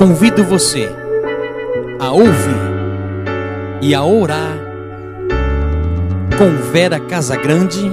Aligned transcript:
convido 0.00 0.42
você 0.42 0.88
a 1.98 2.10
ouvir 2.10 2.56
e 3.82 3.94
a 3.94 4.02
orar 4.02 4.56
com 6.38 6.72
Vera 6.72 6.98
Casagrande 6.98 7.92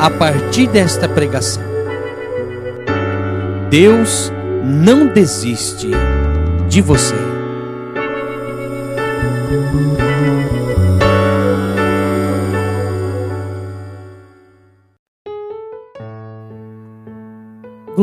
a 0.00 0.10
partir 0.10 0.66
desta 0.66 1.08
pregação. 1.08 1.62
Deus 3.70 4.32
não 4.64 5.06
desiste 5.06 5.92
de 6.68 6.80
você. 6.80 7.14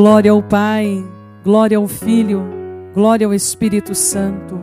Glória 0.01 0.31
ao 0.31 0.41
Pai, 0.41 1.05
glória 1.43 1.77
ao 1.77 1.85
Filho, 1.85 2.41
glória 2.93 3.27
ao 3.27 3.33
Espírito 3.33 3.93
Santo, 3.93 4.57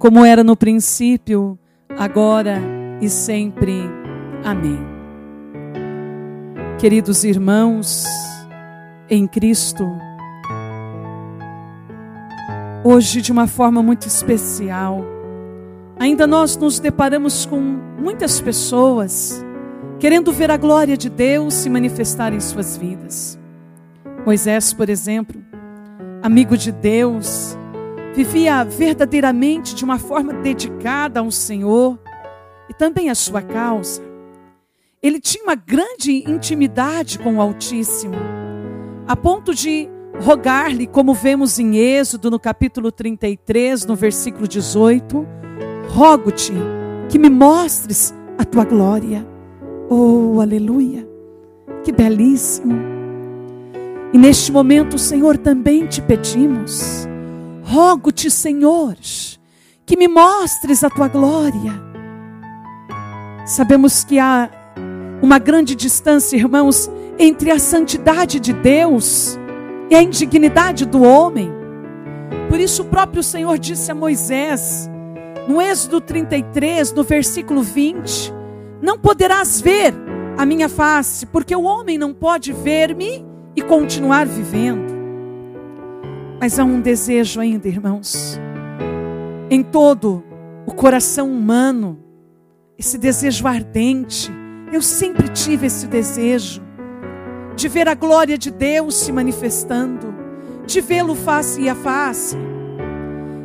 como 0.00 0.24
era 0.24 0.42
no 0.42 0.56
princípio, 0.56 1.56
agora 1.96 2.60
e 3.00 3.08
sempre. 3.08 3.82
Amém. 4.42 4.80
Queridos 6.76 7.22
irmãos, 7.22 8.04
em 9.08 9.28
Cristo, 9.28 9.84
hoje 12.82 13.22
de 13.22 13.30
uma 13.30 13.46
forma 13.46 13.80
muito 13.80 14.08
especial, 14.08 15.04
ainda 16.00 16.26
nós 16.26 16.56
nos 16.56 16.80
deparamos 16.80 17.46
com 17.46 17.60
muitas 17.60 18.40
pessoas 18.40 19.40
querendo 20.00 20.32
ver 20.32 20.50
a 20.50 20.56
glória 20.56 20.96
de 20.96 21.08
Deus 21.08 21.54
se 21.54 21.70
manifestar 21.70 22.32
em 22.32 22.40
suas 22.40 22.76
vidas. 22.76 23.37
Moisés, 24.24 24.72
por 24.72 24.88
exemplo, 24.88 25.40
amigo 26.22 26.56
de 26.56 26.72
Deus, 26.72 27.56
vivia 28.14 28.64
verdadeiramente 28.64 29.74
de 29.74 29.84
uma 29.84 29.98
forma 29.98 30.32
dedicada 30.34 31.20
ao 31.20 31.30
Senhor 31.30 31.98
e 32.68 32.74
também 32.74 33.10
à 33.10 33.14
sua 33.14 33.40
causa. 33.42 34.02
Ele 35.02 35.20
tinha 35.20 35.44
uma 35.44 35.54
grande 35.54 36.28
intimidade 36.28 37.18
com 37.18 37.36
o 37.36 37.40
Altíssimo, 37.40 38.16
a 39.06 39.14
ponto 39.14 39.54
de 39.54 39.88
rogar-lhe, 40.20 40.86
como 40.86 41.14
vemos 41.14 41.58
em 41.58 41.76
Êxodo, 41.76 42.30
no 42.30 42.40
capítulo 42.40 42.90
33, 42.90 43.86
no 43.86 43.94
versículo 43.94 44.48
18: 44.48 45.26
Rogo-te 45.88 46.52
que 47.08 47.18
me 47.18 47.30
mostres 47.30 48.12
a 48.36 48.44
tua 48.44 48.64
glória. 48.64 49.26
Oh, 49.88 50.40
aleluia! 50.40 51.08
Que 51.84 51.92
belíssimo! 51.92 52.97
E 54.12 54.16
neste 54.16 54.50
momento, 54.50 54.98
Senhor, 54.98 55.36
também 55.36 55.86
te 55.86 56.00
pedimos, 56.00 57.06
rogo-te, 57.62 58.30
Senhor, 58.30 58.96
que 59.84 59.96
me 59.98 60.08
mostres 60.08 60.82
a 60.82 60.88
tua 60.88 61.08
glória. 61.08 61.72
Sabemos 63.44 64.04
que 64.04 64.18
há 64.18 64.50
uma 65.20 65.38
grande 65.38 65.74
distância, 65.74 66.36
irmãos, 66.36 66.90
entre 67.18 67.50
a 67.50 67.58
santidade 67.58 68.40
de 68.40 68.54
Deus 68.54 69.38
e 69.90 69.94
a 69.94 70.02
indignidade 70.02 70.86
do 70.86 71.02
homem. 71.02 71.50
Por 72.48 72.58
isso, 72.58 72.82
o 72.82 72.86
próprio 72.86 73.22
Senhor 73.22 73.58
disse 73.58 73.90
a 73.90 73.94
Moisés, 73.94 74.88
no 75.46 75.60
Êxodo 75.60 76.00
33, 76.00 76.94
no 76.94 77.04
versículo 77.04 77.62
20: 77.62 78.32
Não 78.80 78.98
poderás 78.98 79.60
ver 79.60 79.92
a 80.38 80.46
minha 80.46 80.68
face, 80.68 81.26
porque 81.26 81.54
o 81.54 81.64
homem 81.64 81.98
não 81.98 82.14
pode 82.14 82.54
ver-me 82.54 83.27
e 83.58 83.60
continuar 83.60 84.24
vivendo. 84.24 84.96
Mas 86.40 86.60
há 86.60 86.64
um 86.64 86.80
desejo 86.80 87.40
ainda, 87.40 87.66
irmãos, 87.66 88.38
em 89.50 89.64
todo 89.64 90.22
o 90.64 90.72
coração 90.72 91.28
humano, 91.28 91.98
esse 92.78 92.96
desejo 92.96 93.48
ardente. 93.48 94.30
Eu 94.72 94.80
sempre 94.80 95.28
tive 95.30 95.66
esse 95.66 95.88
desejo 95.88 96.62
de 97.56 97.66
ver 97.66 97.88
a 97.88 97.94
glória 97.94 98.38
de 98.38 98.52
Deus 98.52 98.94
se 98.94 99.10
manifestando, 99.10 100.14
de 100.64 100.80
vê-lo 100.80 101.16
face 101.16 101.68
a 101.68 101.74
face. 101.74 102.36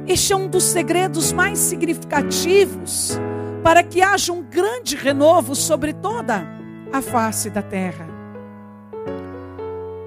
Este 0.06 0.32
é 0.32 0.36
um 0.36 0.48
dos 0.48 0.66
segredos 0.66 1.34
mais 1.34 1.58
significativos 1.58 3.20
para 3.64 3.82
que 3.82 4.04
haja 4.04 4.32
um 4.32 4.44
grande 4.44 4.96
renovo 4.96 5.56
sobre 5.56 5.92
toda 5.92 6.46
a 6.92 7.02
face 7.02 7.50
da 7.50 7.64
terra. 7.64 8.13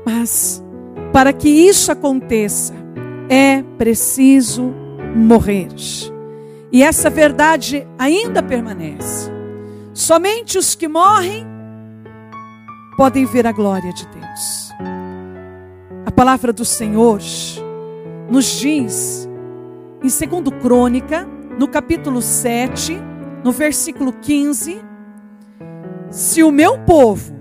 Mas 0.07 0.63
para 1.13 1.33
que 1.33 1.49
isso 1.49 1.91
aconteça, 1.91 2.73
é 3.29 3.61
preciso 3.77 4.73
morrer. 5.17 5.69
E 6.71 6.81
essa 6.81 7.11
verdade 7.11 7.85
ainda 7.99 8.41
permanece. 8.41 9.29
Somente 9.93 10.59
os 10.59 10.77
que 10.77 10.87
morrem 10.87 11.45
podem 12.97 13.27
ver 13.27 13.49
a 13.49 13.53
glória 13.53 13.93
de 13.93 14.07
Deus. 14.07 14.71
A 16.05 16.13
palavra 16.13 16.53
do 16.53 16.65
Senhor 16.65 17.21
nos 18.31 18.61
diz 18.61 19.29
em 20.01 20.29
2 20.29 20.63
Crônica, 20.63 21.27
no 21.59 21.67
capítulo 21.67 22.23
7, 22.23 22.97
no 23.43 23.51
versículo 23.51 24.13
15: 24.13 24.81
Se 26.11 26.45
o 26.45 26.53
meu 26.53 26.79
povo 26.79 27.36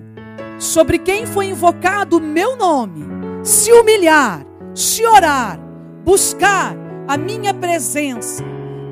sobre 0.57 0.97
quem 0.97 1.25
foi 1.25 1.47
invocado 1.47 2.17
o 2.17 2.21
meu 2.21 2.55
nome, 2.55 3.05
se 3.43 3.71
humilhar, 3.71 4.45
se 4.73 5.05
orar, 5.05 5.59
buscar 6.03 6.75
a 7.07 7.17
minha 7.17 7.53
presença 7.53 8.43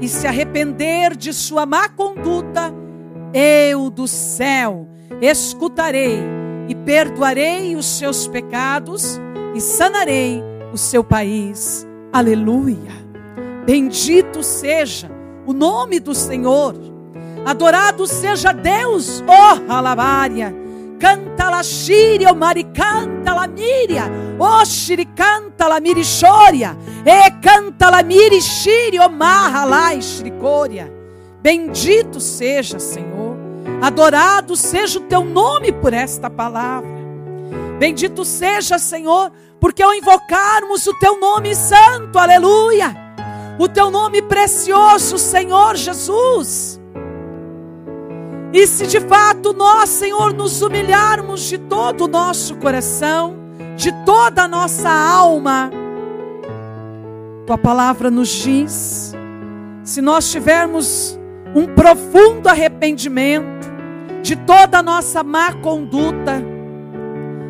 e 0.01 0.07
se 0.07 0.27
arrepender 0.27 1.15
de 1.15 1.33
sua 1.33 1.65
má 1.65 1.87
conduta, 1.87 2.73
eu 3.33 3.89
do 3.89 4.07
céu 4.07 4.87
escutarei 5.21 6.19
e 6.67 6.75
perdoarei 6.75 7.75
os 7.75 7.85
seus 7.85 8.27
pecados 8.27 9.19
e 9.55 9.61
sanarei 9.61 10.43
o 10.71 10.77
seu 10.77 11.03
país. 11.03 11.87
Aleluia. 12.11 12.91
Bendito 13.65 14.43
seja 14.43 15.09
o 15.45 15.53
nome 15.53 15.99
do 15.99 16.13
Senhor. 16.13 16.75
Adorado 17.45 18.05
seja 18.07 18.51
Deus, 18.51 19.23
oh 19.27 19.71
alabaria 19.71 20.62
canta 21.03 21.49
la 21.49 21.61
shiria, 21.61 22.31
o 22.31 22.35
mari 22.35 22.63
canta 22.71 23.33
la 23.33 23.45
miria, 23.45 24.09
o 24.39 24.63
shiri 24.63 25.05
canta 25.13 25.67
la 25.67 25.81
mirichoria, 25.81 26.77
e 27.03 27.29
canta 27.41 27.89
la 27.89 28.01
mirichiria, 28.01 29.05
o 29.05 29.09
marra 29.09 29.65
lá 29.65 29.99
shricoria. 29.99 30.89
Bendito 31.41 32.21
seja, 32.21 32.79
Senhor, 32.79 33.35
adorado 33.81 34.55
seja 34.55 34.97
o 34.97 35.01
teu 35.01 35.25
nome 35.25 35.73
por 35.73 35.93
esta 35.93 36.29
palavra. 36.29 36.89
Bendito 37.77 38.23
seja, 38.23 38.79
Senhor, 38.79 39.29
porque 39.59 39.83
ao 39.83 39.93
invocarmos 39.93 40.87
o 40.87 40.97
teu 40.99 41.19
nome 41.19 41.53
santo, 41.53 42.17
aleluia, 42.17 42.95
o 43.59 43.67
teu 43.67 43.91
nome 43.91 44.21
precioso, 44.21 45.17
Senhor 45.17 45.75
Jesus, 45.75 46.79
e 48.53 48.67
se 48.67 48.85
de 48.85 48.99
fato 48.99 49.51
nós, 49.51 49.89
Senhor, 49.89 50.31
nos 50.31 50.61
humilharmos 50.61 51.41
de 51.41 51.57
todo 51.57 52.05
o 52.05 52.07
nosso 52.07 52.55
coração, 52.57 53.35
de 53.75 53.91
toda 54.05 54.43
a 54.43 54.47
nossa 54.47 54.91
alma, 54.91 55.71
tua 57.47 57.57
palavra 57.57 58.11
nos 58.11 58.29
diz, 58.29 59.15
se 59.83 60.01
nós 60.03 60.29
tivermos 60.29 61.19
um 61.55 61.65
profundo 61.73 62.47
arrependimento 62.47 63.73
de 64.21 64.35
toda 64.35 64.77
a 64.77 64.83
nossa 64.83 65.23
má 65.23 65.51
conduta, 65.53 66.39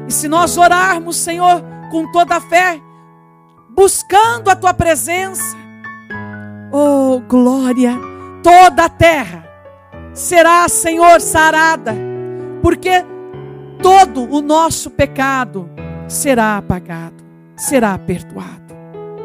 e 0.08 0.12
se 0.12 0.30
nós 0.30 0.58
orarmos, 0.58 1.18
Senhor, 1.18 1.62
com 1.92 2.10
toda 2.14 2.38
a 2.38 2.42
fé, 2.42 2.80
buscando 3.70 4.50
a 4.50 4.56
tua 4.56 4.74
presença, 4.74 5.58
oh 6.72 7.20
glória, 7.28 8.00
toda 8.42 8.86
a 8.86 8.90
terra 8.90 9.43
será, 10.14 10.68
Senhor, 10.70 11.20
sarada, 11.20 11.94
porque 12.62 13.04
todo 13.82 14.30
o 14.32 14.42
nosso 14.42 14.90
pecado 14.90 15.70
será 16.08 16.58
apagado, 16.58 17.24
será 17.58 17.98
perdoado. 17.98 18.74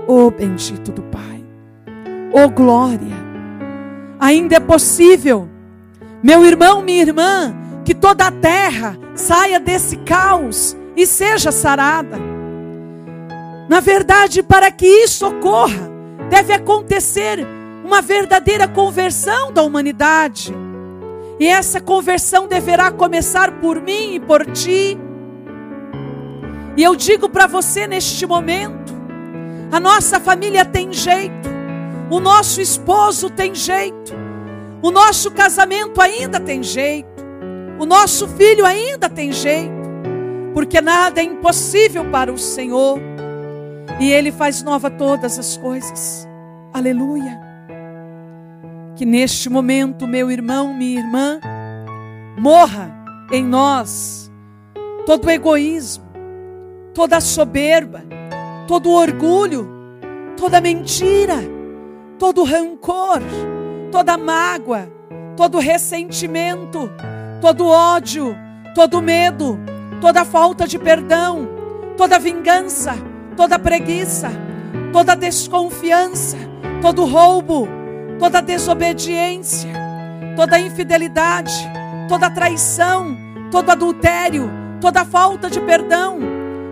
Oh 0.07 0.31
bendito 0.31 0.91
do 0.91 1.03
Pai, 1.03 1.45
oh 2.33 2.49
glória. 2.49 3.29
Ainda 4.19 4.57
é 4.57 4.61
possível, 4.61 5.49
meu 6.23 6.45
irmão, 6.45 6.83
minha 6.83 7.03
irmã, 7.03 7.55
que 7.85 7.95
toda 7.95 8.27
a 8.27 8.33
terra 8.33 8.99
saia 9.15 9.61
desse 9.61 9.97
caos 9.99 10.77
e 10.97 11.07
seja 11.07 11.53
sarada. 11.53 12.19
Na 13.69 13.81
verdade, 13.81 14.43
para 14.43 14.71
que 14.71 14.87
isso 14.87 15.27
ocorra, 15.27 15.91
deve 16.31 16.55
acontecer 16.55 17.47
uma 17.85 18.01
verdadeira 18.01 18.67
conversão 18.67 19.53
da 19.53 19.63
humanidade 19.63 20.55
e 21.39 21.47
essa 21.47 21.81
conversão 21.81 22.49
deverá 22.49 22.91
começar 22.91 23.61
por 23.61 23.81
mim 23.81 24.15
e 24.15 24.21
por 24.21 24.45
ti. 24.47 24.99
E 26.77 26.83
eu 26.83 26.97
digo 26.97 27.29
para 27.29 27.47
você 27.47 27.87
neste 27.87 28.27
momento: 28.27 28.93
a 29.71 29.79
nossa 29.79 30.19
família 30.19 30.65
tem 30.65 30.93
jeito, 30.93 31.49
o 32.11 32.19
nosso 32.19 32.61
esposo 32.61 33.31
tem 33.31 33.55
jeito, 33.55 34.15
o 34.83 34.91
nosso 34.91 35.31
casamento 35.31 36.01
ainda 36.01 36.41
tem 36.41 36.63
jeito, 36.63 37.25
o 37.79 37.87
nosso 37.87 38.27
filho 38.29 38.67
ainda 38.67 39.09
tem 39.09 39.33
jeito, 39.33 39.73
porque 40.55 40.81
nada 40.81 41.21
é 41.21 41.25
impossível 41.25 42.05
para 42.11 42.33
o 42.33 42.39
Senhor, 42.39 42.99
e 44.01 44.11
Ele 44.11 44.33
faz 44.33 44.63
nova 44.63 44.91
todas 44.91 45.39
as 45.39 45.57
coisas. 45.57 46.27
Aleluia. 46.73 47.48
Que 48.99 49.07
neste 49.07 49.49
momento, 49.49 50.09
meu 50.09 50.29
irmão, 50.29 50.75
minha 50.75 50.99
irmã, 50.99 51.41
morra 52.37 52.93
em 53.31 53.45
nós 53.45 54.29
todo 55.07 55.31
egoísmo, 55.31 56.05
toda 56.93 57.21
soberba, 57.21 58.03
todo 58.67 58.91
orgulho, 58.91 59.69
toda 60.37 60.61
mentira, 60.61 61.37
todo 62.19 62.43
rancor, 62.43 63.23
toda 63.93 64.19
mágoa, 64.19 64.93
todo 65.37 65.61
ressentimento, 65.61 66.91
todo 67.41 67.69
ódio, 67.69 68.37
todo 68.75 69.01
medo, 69.01 69.61
toda 70.01 70.25
falta 70.25 70.67
de 70.67 70.77
perdão, 70.77 71.49
toda 71.97 72.19
vingança, 72.19 72.97
toda 73.37 73.61
preguiça, 73.61 74.29
toda 74.93 75.15
desconfiança, 75.15 76.37
todo 76.83 77.05
roubo, 77.05 77.78
toda 78.19 78.41
desobediência, 78.41 79.73
toda 80.37 80.59
infidelidade, 80.59 81.55
toda 82.09 82.31
traição, 82.31 83.17
todo 83.51 83.71
adultério, 83.71 84.51
toda 84.81 85.05
falta 85.05 85.49
de 85.49 85.61
perdão, 85.61 86.19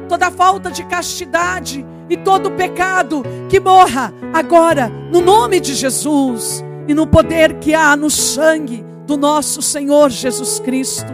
toda 0.08 0.30
falta 0.30 0.70
de 0.70 0.84
castidade 0.84 1.84
e 2.08 2.16
todo 2.16 2.50
pecado 2.52 3.22
que 3.48 3.58
morra 3.58 4.12
agora 4.32 4.88
no 4.88 5.20
nome 5.20 5.60
de 5.60 5.74
Jesus 5.74 6.64
e 6.86 6.94
no 6.94 7.06
poder 7.06 7.54
que 7.54 7.74
há 7.74 7.96
no 7.96 8.10
sangue 8.10 8.84
do 9.06 9.16
nosso 9.16 9.62
Senhor 9.62 10.10
Jesus 10.10 10.60
Cristo. 10.60 11.12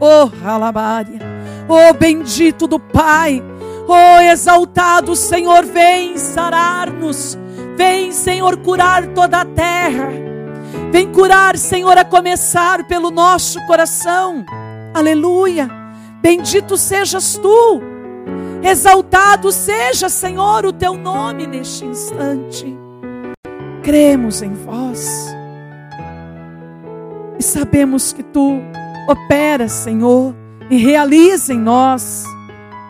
Oh, 0.00 0.30
alabária. 0.46 1.20
Oh, 1.68 1.92
bendito 1.94 2.66
do 2.66 2.78
Pai. 2.78 3.42
Oh, 3.86 4.20
exaltado 4.20 5.14
Senhor, 5.14 5.64
vem 5.64 6.16
sarar-nos 6.16 7.38
Vem, 7.76 8.12
Senhor, 8.12 8.56
curar 8.58 9.06
toda 9.08 9.40
a 9.40 9.44
terra. 9.44 10.08
Vem 10.92 11.10
curar, 11.10 11.56
Senhor, 11.56 11.96
a 11.98 12.04
começar 12.04 12.86
pelo 12.86 13.10
nosso 13.10 13.64
coração. 13.66 14.44
Aleluia. 14.92 15.68
Bendito 16.22 16.76
sejas 16.76 17.36
tu. 17.36 17.82
Exaltado 18.62 19.52
seja, 19.52 20.08
Senhor, 20.08 20.64
o 20.64 20.72
teu 20.72 20.94
nome 20.94 21.46
neste 21.46 21.84
instante. 21.84 22.76
Cremos 23.82 24.40
em 24.40 24.54
vós. 24.54 25.34
E 27.38 27.42
sabemos 27.42 28.12
que 28.12 28.22
tu 28.22 28.60
operas, 29.08 29.72
Senhor, 29.72 30.34
e 30.70 30.76
realiza 30.76 31.52
em 31.52 31.58
nós 31.58 32.24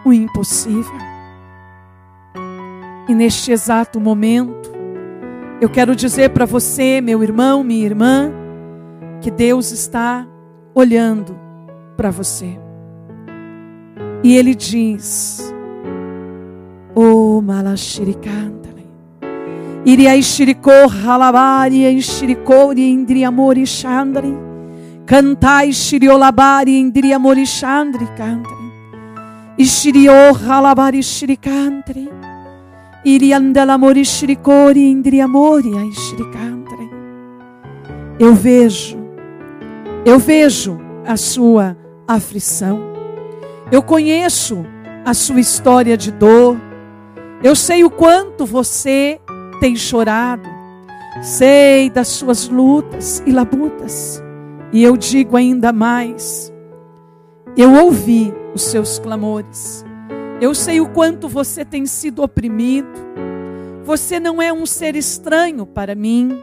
o 0.05 0.13
impossível. 0.13 0.99
E 3.09 3.15
neste 3.15 3.51
exato 3.51 3.99
momento, 3.99 4.74
eu 5.61 5.69
quero 5.69 5.95
dizer 5.95 6.31
para 6.31 6.45
você, 6.45 7.01
meu 7.01 7.23
irmão, 7.23 7.63
minha 7.63 7.85
irmã, 7.85 8.33
que 9.21 9.31
Deus 9.31 9.71
está 9.71 10.27
olhando 10.75 11.39
para 11.97 12.11
você. 12.11 12.59
E 14.23 14.37
Ele 14.37 14.55
diz: 14.55 15.55
O 16.95 17.37
oh, 17.37 17.41
malashirikantale, 17.41 18.87
iria 19.85 20.13
halabari, 21.05 21.97
ishirikori 21.97 22.91
indriamori 22.91 23.67
chandri, 23.67 24.35
cantai 25.07 25.73
shiriolabari 25.73 26.79
indriamori 26.79 27.47
chandri 27.47 28.07
cantri, 28.17 28.65
ishirior 33.05 33.55
halabari 33.55 34.05
shirikantri. 34.05 34.95
Eu 38.19 38.35
vejo, 38.35 38.99
eu 40.05 40.19
vejo 40.19 40.79
a 41.07 41.17
sua 41.17 41.77
aflição. 42.07 42.81
Eu 43.71 43.83
conheço 43.83 44.65
a 45.05 45.13
sua 45.13 45.41
história 45.41 45.97
de 45.97 46.11
dor. 46.11 46.57
Eu 47.43 47.55
sei 47.55 47.85
o 47.85 47.91
quanto 47.91 48.47
você 48.47 49.21
tem 49.61 49.77
chorado. 49.77 50.49
Sei 51.23 51.91
das 51.91 52.09
suas 52.09 52.49
lutas 52.49 53.23
e 53.27 53.33
labutas. 53.33 54.23
E 54.73 54.83
eu 54.83 54.97
digo 54.97 55.37
ainda 55.37 55.73
mais: 55.73 56.53
eu 57.57 57.73
ouvi 57.73 58.33
os 58.55 58.63
seus 58.63 58.99
clamores. 58.99 59.85
Eu 60.41 60.55
sei 60.55 60.81
o 60.81 60.89
quanto 60.89 61.29
você 61.29 61.65
tem 61.65 61.87
sido 61.87 62.23
oprimido. 62.23 62.89
Você 63.85 64.19
não 64.19 64.41
é 64.41 64.53
um 64.53 64.67
ser 64.67 64.97
estranho 64.97 65.67
para 65.67 65.95
mim. 65.95 66.39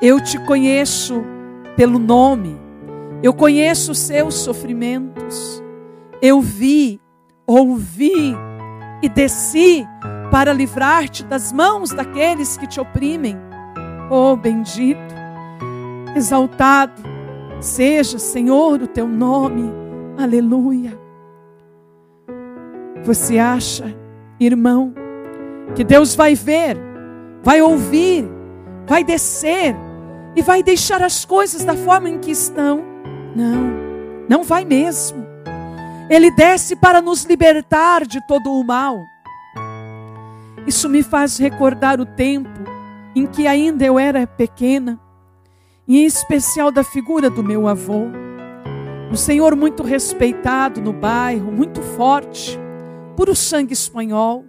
Eu 0.00 0.20
te 0.20 0.38
conheço 0.46 1.22
pelo 1.76 1.98
nome. 1.98 2.56
Eu 3.22 3.32
conheço 3.32 3.92
os 3.92 3.98
seus 3.98 4.34
sofrimentos. 4.34 5.62
Eu 6.20 6.40
vi, 6.40 7.00
ouvi 7.46 8.34
e 9.02 9.08
desci 9.08 9.86
para 10.30 10.52
livrar-te 10.52 11.24
das 11.24 11.52
mãos 11.52 11.90
daqueles 11.90 12.56
que 12.56 12.66
te 12.66 12.80
oprimem. 12.80 13.36
Oh, 14.10 14.36
bendito, 14.36 15.14
exaltado 16.14 17.16
seja, 17.60 18.18
Senhor, 18.18 18.82
o 18.82 18.86
teu 18.86 19.08
nome. 19.08 19.70
Aleluia. 20.16 21.05
Você 23.04 23.38
acha, 23.38 23.94
irmão, 24.38 24.94
que 25.74 25.84
Deus 25.84 26.14
vai 26.14 26.34
ver, 26.34 26.76
vai 27.42 27.60
ouvir, 27.62 28.28
vai 28.86 29.04
descer 29.04 29.76
e 30.34 30.42
vai 30.42 30.62
deixar 30.62 31.02
as 31.02 31.24
coisas 31.24 31.64
da 31.64 31.74
forma 31.74 32.08
em 32.08 32.18
que 32.18 32.30
estão? 32.30 32.82
Não, 33.34 34.26
não 34.28 34.44
vai 34.44 34.64
mesmo. 34.64 35.26
Ele 36.08 36.30
desce 36.30 36.76
para 36.76 37.00
nos 37.00 37.24
libertar 37.24 38.06
de 38.06 38.24
todo 38.26 38.52
o 38.52 38.64
mal. 38.64 38.96
Isso 40.66 40.88
me 40.88 41.02
faz 41.02 41.38
recordar 41.38 42.00
o 42.00 42.06
tempo 42.06 42.48
em 43.14 43.26
que 43.26 43.46
ainda 43.46 43.84
eu 43.84 43.98
era 43.98 44.26
pequena, 44.26 45.00
e 45.88 46.02
em 46.02 46.04
especial 46.04 46.70
da 46.70 46.84
figura 46.84 47.30
do 47.30 47.42
meu 47.42 47.66
avô. 47.66 48.08
Um 49.10 49.16
senhor 49.16 49.56
muito 49.56 49.82
respeitado 49.82 50.80
no 50.80 50.92
bairro, 50.92 51.50
muito 51.50 51.80
forte, 51.80 52.58
puro 53.16 53.34
sangue 53.34 53.72
espanhol, 53.72 54.44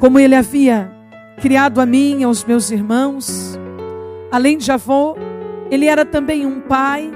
como 0.00 0.18
ele 0.18 0.34
havia 0.34 0.90
criado 1.40 1.80
a 1.80 1.86
mim 1.86 2.18
e 2.18 2.24
aos 2.24 2.44
meus 2.44 2.70
irmãos. 2.72 3.56
Além 4.30 4.58
de 4.58 4.70
avô, 4.72 5.16
ele 5.70 5.86
era 5.86 6.04
também 6.04 6.44
um 6.44 6.60
pai. 6.60 7.10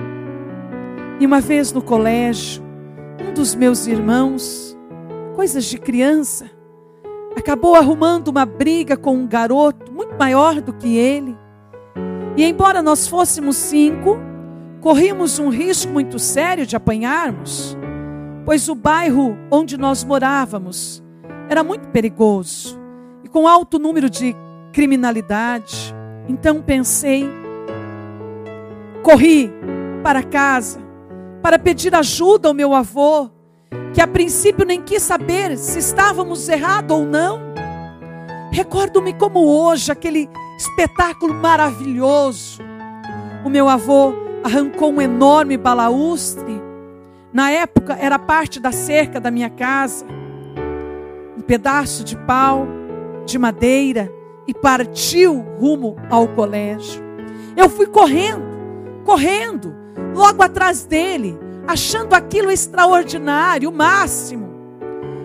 E 1.18 1.26
uma 1.26 1.40
vez 1.40 1.72
no 1.72 1.82
colégio, 1.82 2.62
um 3.20 3.34
dos 3.34 3.54
meus 3.56 3.86
irmãos, 3.88 4.78
coisas 5.34 5.64
de 5.64 5.76
criança, 5.76 6.48
acabou 7.36 7.74
arrumando 7.74 8.28
uma 8.28 8.46
briga 8.46 8.96
com 8.96 9.14
um 9.14 9.26
garoto 9.26 9.90
muito 9.92 10.14
maior 10.16 10.60
do 10.60 10.72
que 10.72 10.96
ele. 10.96 11.36
E 12.36 12.44
embora 12.44 12.80
nós 12.80 13.08
fôssemos 13.08 13.56
cinco, 13.56 14.18
corríamos 14.80 15.40
um 15.40 15.48
risco 15.48 15.92
muito 15.92 16.18
sério 16.18 16.64
de 16.64 16.76
apanharmos 16.76 17.76
pois 18.44 18.68
o 18.68 18.74
bairro 18.74 19.36
onde 19.50 19.76
nós 19.76 20.04
morávamos 20.04 21.02
era 21.48 21.62
muito 21.62 21.88
perigoso 21.88 22.78
e 23.24 23.28
com 23.28 23.46
alto 23.46 23.78
número 23.78 24.08
de 24.08 24.34
criminalidade. 24.72 25.94
Então 26.28 26.62
pensei, 26.62 27.28
corri 29.02 29.52
para 30.02 30.22
casa 30.22 30.80
para 31.42 31.58
pedir 31.58 31.94
ajuda 31.94 32.48
ao 32.48 32.54
meu 32.54 32.72
avô, 32.72 33.28
que 33.92 34.00
a 34.00 34.06
princípio 34.06 34.64
nem 34.64 34.80
quis 34.80 35.02
saber 35.02 35.58
se 35.58 35.80
estávamos 35.80 36.48
errados 36.48 36.96
ou 36.96 37.04
não. 37.04 37.40
Recordo-me 38.52 39.12
como 39.12 39.40
hoje 39.40 39.90
aquele 39.90 40.30
espetáculo 40.56 41.34
maravilhoso. 41.34 42.62
O 43.44 43.50
meu 43.50 43.68
avô 43.68 44.14
arrancou 44.44 44.92
um 44.92 45.00
enorme 45.00 45.56
balaustre 45.56 46.61
na 47.32 47.50
época 47.50 47.96
era 47.98 48.18
parte 48.18 48.60
da 48.60 48.72
cerca 48.72 49.20
da 49.20 49.30
minha 49.30 49.48
casa, 49.48 50.04
um 51.36 51.40
pedaço 51.40 52.04
de 52.04 52.16
pau, 52.16 52.66
de 53.24 53.38
madeira, 53.38 54.12
e 54.46 54.52
partiu 54.52 55.40
rumo 55.58 55.96
ao 56.10 56.28
colégio. 56.28 57.02
Eu 57.56 57.68
fui 57.68 57.86
correndo, 57.86 58.42
correndo, 59.04 59.74
logo 60.14 60.42
atrás 60.42 60.84
dele, 60.84 61.38
achando 61.66 62.14
aquilo 62.14 62.50
extraordinário, 62.50 63.70
o 63.70 63.72
máximo. 63.72 64.50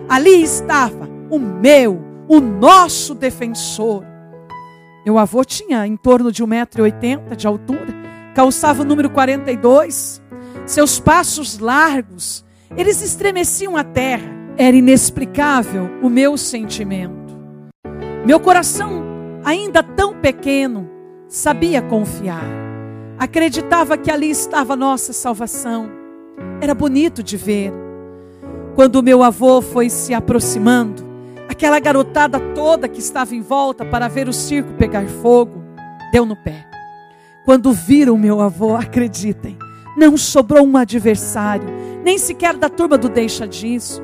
Ali 0.08 0.42
estava 0.42 1.08
o 1.30 1.38
meu, 1.38 2.00
o 2.28 2.40
nosso 2.40 3.14
defensor. 3.14 4.04
Meu 5.04 5.18
avô 5.18 5.44
tinha 5.44 5.86
em 5.86 5.96
torno 5.96 6.30
de 6.30 6.44
1,80m 6.44 7.34
de 7.36 7.46
altura, 7.46 7.88
calçava 8.34 8.82
o 8.82 8.84
número 8.84 9.10
42, 9.10 10.22
seus 10.66 11.00
passos 11.00 11.58
largos, 11.58 12.44
eles 12.76 13.02
estremeciam 13.02 13.76
a 13.76 13.84
terra. 13.84 14.36
Era 14.56 14.76
inexplicável 14.76 15.88
o 16.02 16.10
meu 16.10 16.36
sentimento. 16.36 17.38
Meu 18.26 18.40
coração, 18.40 19.02
ainda 19.44 19.82
tão 19.82 20.14
pequeno, 20.14 20.88
sabia 21.28 21.80
confiar. 21.80 22.44
Acreditava 23.18 23.96
que 23.96 24.10
ali 24.10 24.30
estava 24.30 24.76
nossa 24.76 25.12
salvação. 25.12 25.90
Era 26.60 26.74
bonito 26.74 27.22
de 27.22 27.36
ver. 27.36 27.72
Quando 28.74 29.02
meu 29.02 29.22
avô 29.22 29.60
foi 29.60 29.90
se 29.90 30.14
aproximando, 30.14 31.04
aquela 31.48 31.80
garotada 31.80 32.38
toda 32.54 32.88
que 32.88 33.00
estava 33.00 33.34
em 33.34 33.40
volta 33.40 33.84
para 33.84 34.06
ver 34.06 34.28
o 34.28 34.32
circo 34.32 34.74
pegar 34.74 35.06
fogo, 35.08 35.62
deu 36.12 36.24
no 36.24 36.36
pé. 36.36 36.66
Quando 37.44 37.72
viram 37.72 38.16
meu 38.18 38.40
avô, 38.40 38.76
acreditem, 38.78 39.58
não 39.98 40.16
sobrou 40.16 40.64
um 40.64 40.76
adversário, 40.76 41.68
nem 42.04 42.16
sequer 42.16 42.56
da 42.56 42.68
turma 42.68 42.96
do 42.96 43.08
deixa 43.08 43.48
disso. 43.48 44.00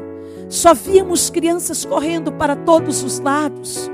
Só 0.49 0.75
víamos 0.75 1.31
crianças 1.31 1.85
correndo 1.85 2.33
para 2.33 2.57
todos 2.57 3.05
os 3.05 3.21
lados. 3.21 3.91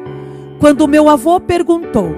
Quando 0.59 0.88
meu 0.88 1.09
avô 1.09 1.38
perguntou 1.38 2.11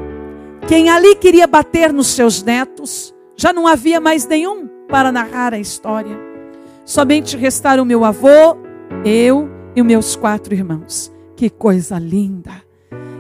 quem 0.68 0.88
ali 0.88 1.16
queria 1.16 1.46
bater 1.46 1.92
nos 1.92 2.06
seus 2.06 2.42
netos, 2.42 3.12
já 3.36 3.52
não 3.52 3.66
havia 3.66 4.00
mais 4.00 4.24
nenhum 4.24 4.68
para 4.88 5.10
narrar 5.10 5.52
a 5.52 5.58
história. 5.58 6.16
Somente 6.84 7.36
restaram 7.36 7.84
meu 7.84 8.04
avô, 8.04 8.56
eu 9.04 9.50
e 9.74 9.82
meus 9.82 10.14
quatro 10.14 10.54
irmãos. 10.54 11.12
Que 11.36 11.50
coisa 11.50 11.98
linda! 11.98 12.52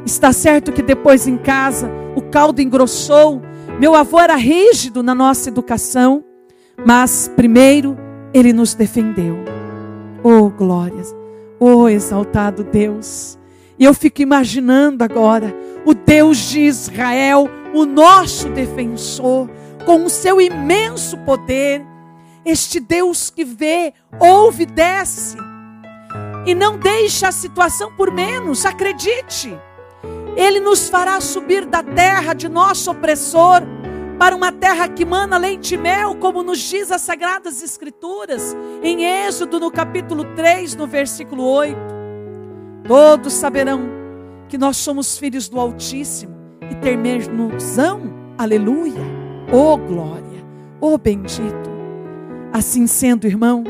Está 0.06 0.32
certo 0.32 0.72
que 0.72 0.82
depois 0.82 1.26
em 1.26 1.36
casa 1.36 1.90
o 2.14 2.22
caldo 2.22 2.60
engrossou. 2.60 3.42
Meu 3.80 3.94
avô 3.94 4.20
era 4.20 4.36
rígido 4.36 5.02
na 5.02 5.14
nossa 5.14 5.48
educação, 5.48 6.24
mas 6.84 7.30
primeiro 7.36 7.96
ele 8.32 8.52
nos 8.52 8.74
defendeu. 8.74 9.36
Oh, 10.22 10.48
glórias! 10.50 11.14
Oh, 11.58 11.88
exaltado 11.88 12.64
Deus! 12.64 13.38
E 13.78 13.84
eu 13.84 13.94
fico 13.94 14.22
imaginando 14.22 15.02
agora 15.02 15.54
o 15.84 15.94
Deus 15.94 16.50
de 16.50 16.60
Israel, 16.60 17.48
o 17.74 17.84
nosso 17.84 18.48
defensor, 18.50 19.48
com 19.84 20.04
o 20.04 20.10
seu 20.10 20.40
imenso 20.40 21.16
poder, 21.18 21.84
este 22.44 22.78
Deus 22.80 23.30
que 23.30 23.44
vê, 23.44 23.92
ouve, 24.18 24.66
desce 24.66 25.36
e 26.44 26.54
não 26.54 26.76
deixa 26.76 27.28
a 27.28 27.32
situação 27.32 27.92
por 27.96 28.12
menos, 28.12 28.66
acredite. 28.66 29.56
Ele 30.36 30.60
nos 30.60 30.88
fará 30.88 31.20
subir 31.20 31.66
da 31.66 31.82
terra 31.82 32.32
de 32.32 32.48
nosso 32.48 32.90
opressor 32.90 33.62
para 34.22 34.36
uma 34.36 34.52
terra 34.52 34.86
que 34.86 35.04
mana 35.04 35.36
leite 35.36 35.74
e 35.74 35.76
mel, 35.76 36.14
como 36.14 36.44
nos 36.44 36.60
diz 36.60 36.92
as 36.92 37.00
sagradas 37.00 37.60
escrituras, 37.60 38.56
em 38.80 39.04
Êxodo 39.04 39.58
no 39.58 39.68
capítulo 39.68 40.24
3, 40.36 40.76
no 40.76 40.86
versículo 40.86 41.42
8. 41.42 41.76
Todos 42.86 43.32
saberão 43.32 43.80
que 44.48 44.56
nós 44.56 44.76
somos 44.76 45.18
filhos 45.18 45.48
do 45.48 45.58
Altíssimo 45.58 46.36
e 46.70 46.74
termos-ão, 46.76 48.14
aleluia, 48.38 49.02
oh 49.52 49.76
glória, 49.76 50.44
oh 50.80 50.96
bendito. 50.96 51.68
Assim 52.52 52.86
sendo, 52.86 53.26
irmão, 53.26 53.64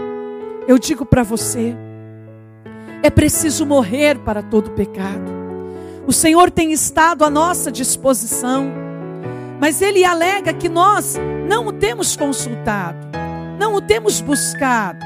eu 0.68 0.78
digo 0.78 1.06
para 1.06 1.22
você, 1.22 1.74
é 3.02 3.08
preciso 3.08 3.64
morrer 3.64 4.18
para 4.18 4.42
todo 4.42 4.72
pecado. 4.72 5.32
O 6.06 6.12
Senhor 6.12 6.50
tem 6.50 6.72
estado 6.72 7.24
à 7.24 7.30
nossa 7.30 7.72
disposição, 7.72 8.81
mas 9.62 9.80
Ele 9.80 10.04
alega 10.04 10.52
que 10.52 10.68
nós 10.68 11.14
não 11.48 11.68
o 11.68 11.72
temos 11.72 12.16
consultado, 12.16 13.06
não 13.60 13.76
o 13.76 13.80
temos 13.80 14.20
buscado. 14.20 14.98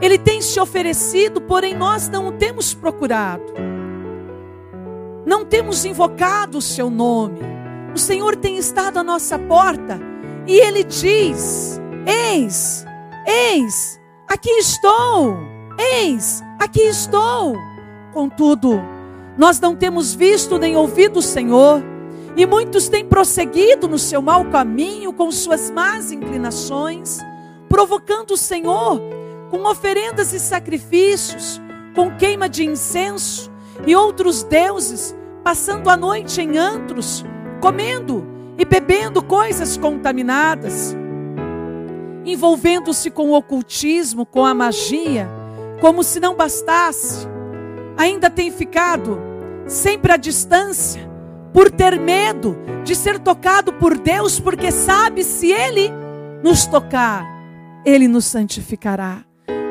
Ele 0.00 0.16
tem 0.16 0.40
se 0.40 0.60
oferecido, 0.60 1.40
porém 1.40 1.74
nós 1.74 2.08
não 2.08 2.28
o 2.28 2.32
temos 2.32 2.72
procurado. 2.72 3.52
Não 5.26 5.44
temos 5.44 5.84
invocado 5.84 6.58
o 6.58 6.62
seu 6.62 6.88
nome. 6.88 7.40
O 7.96 7.98
Senhor 7.98 8.36
tem 8.36 8.56
estado 8.58 8.96
à 8.96 9.02
nossa 9.02 9.36
porta 9.40 9.98
e 10.46 10.54
ele 10.54 10.84
diz: 10.84 11.80
Eis, 12.06 12.86
eis, 13.26 14.00
aqui 14.28 14.50
estou. 14.50 15.36
Eis, 15.76 16.40
aqui 16.60 16.82
estou. 16.82 17.56
Contudo, 18.12 18.80
nós 19.36 19.58
não 19.58 19.74
temos 19.74 20.14
visto 20.14 20.60
nem 20.60 20.76
ouvido 20.76 21.18
o 21.18 21.22
Senhor, 21.22 21.82
e 22.36 22.46
muitos 22.46 22.88
têm 22.88 23.04
prosseguido 23.04 23.86
no 23.86 23.98
seu 23.98 24.22
mau 24.22 24.44
caminho 24.46 25.12
com 25.12 25.30
suas 25.30 25.70
más 25.70 26.10
inclinações, 26.10 27.18
provocando 27.68 28.32
o 28.32 28.36
Senhor 28.36 29.00
com 29.50 29.64
oferendas 29.64 30.32
e 30.32 30.40
sacrifícios, 30.40 31.60
com 31.94 32.16
queima 32.16 32.48
de 32.48 32.64
incenso 32.64 33.50
e 33.86 33.94
outros 33.94 34.42
deuses, 34.42 35.14
passando 35.44 35.90
a 35.90 35.96
noite 35.96 36.40
em 36.40 36.56
antros, 36.56 37.22
comendo 37.60 38.26
e 38.56 38.64
bebendo 38.64 39.22
coisas 39.22 39.76
contaminadas, 39.76 40.96
envolvendo-se 42.24 43.10
com 43.10 43.30
o 43.30 43.34
ocultismo, 43.34 44.24
com 44.24 44.44
a 44.44 44.54
magia, 44.54 45.28
como 45.80 46.02
se 46.02 46.18
não 46.18 46.34
bastasse, 46.34 47.26
ainda 47.96 48.30
tem 48.30 48.50
ficado 48.50 49.18
sempre 49.66 50.12
à 50.12 50.16
distância, 50.16 51.11
por 51.52 51.70
ter 51.70 52.00
medo 52.00 52.56
de 52.84 52.94
ser 52.94 53.18
tocado 53.18 53.72
por 53.72 53.98
Deus, 53.98 54.40
porque 54.40 54.70
sabe 54.70 55.22
se 55.22 55.52
Ele 55.52 55.90
nos 56.42 56.66
tocar, 56.66 57.24
Ele 57.84 58.08
nos 58.08 58.24
santificará. 58.24 59.24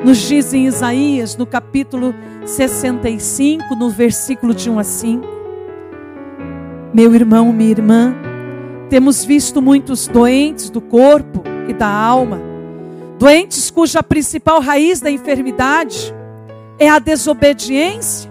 Nos 0.04 0.18
diz 0.18 0.54
em 0.54 0.66
Isaías, 0.66 1.38
no 1.38 1.46
capítulo 1.46 2.16
65, 2.46 3.76
no 3.76 3.90
versículo 3.90 4.54
de 4.54 4.70
1 4.70 4.80
a 4.80 4.84
5. 4.84 5.28
Meu 6.94 7.14
irmão, 7.14 7.54
minha 7.54 7.70
irmã, 7.70 8.16
temos 8.90 9.24
visto 9.24 9.62
muitos 9.62 10.08
doentes 10.08 10.70
do 10.70 10.82
corpo 10.82 11.44
e 11.68 11.74
da 11.74 11.88
alma, 11.88 12.42
doentes 13.20 13.70
cuja 13.70 14.02
principal 14.02 14.60
raiz 14.60 15.00
da 15.00 15.12
enfermidade 15.12 16.14
é 16.80 16.90
a 16.90 16.98
desobediência, 16.98 18.31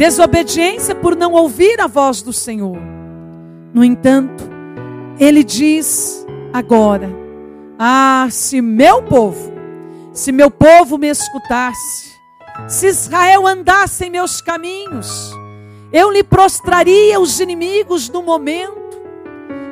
desobediência 0.00 0.94
por 0.94 1.14
não 1.14 1.34
ouvir 1.34 1.78
a 1.78 1.86
voz 1.86 2.22
do 2.22 2.32
Senhor. 2.32 2.78
No 3.74 3.84
entanto, 3.84 4.48
ele 5.18 5.44
diz 5.44 6.26
agora: 6.54 7.10
Ah, 7.78 8.26
se 8.30 8.62
meu 8.62 9.02
povo, 9.02 9.52
se 10.10 10.32
meu 10.32 10.50
povo 10.50 10.96
me 10.96 11.08
escutasse, 11.08 12.14
se 12.66 12.86
Israel 12.86 13.46
andasse 13.46 14.06
em 14.06 14.10
meus 14.10 14.40
caminhos, 14.40 15.34
eu 15.92 16.10
lhe 16.10 16.24
prostraria 16.24 17.20
os 17.20 17.38
inimigos 17.38 18.08
no 18.08 18.22
momento, 18.22 19.02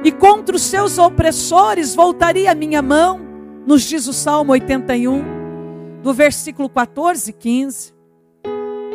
e 0.04 0.12
contra 0.12 0.56
os 0.56 0.62
seus 0.62 0.98
opressores 0.98 1.94
voltaria 1.94 2.52
a 2.52 2.54
minha 2.54 2.82
mão, 2.82 3.18
nos 3.66 3.80
diz 3.80 4.06
o 4.06 4.12
Salmo 4.12 4.52
81, 4.52 6.02
do 6.02 6.12
versículo 6.12 6.68
14 6.68 7.30
e 7.30 7.32
15. 7.32 7.97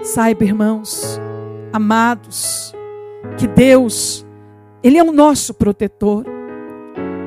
Saiba, 0.04 0.44
irmãos, 0.44 1.18
amados, 1.72 2.74
que 3.38 3.48
Deus, 3.48 4.26
Ele 4.84 4.98
é 4.98 5.04
o 5.04 5.14
nosso 5.14 5.54
protetor. 5.54 6.26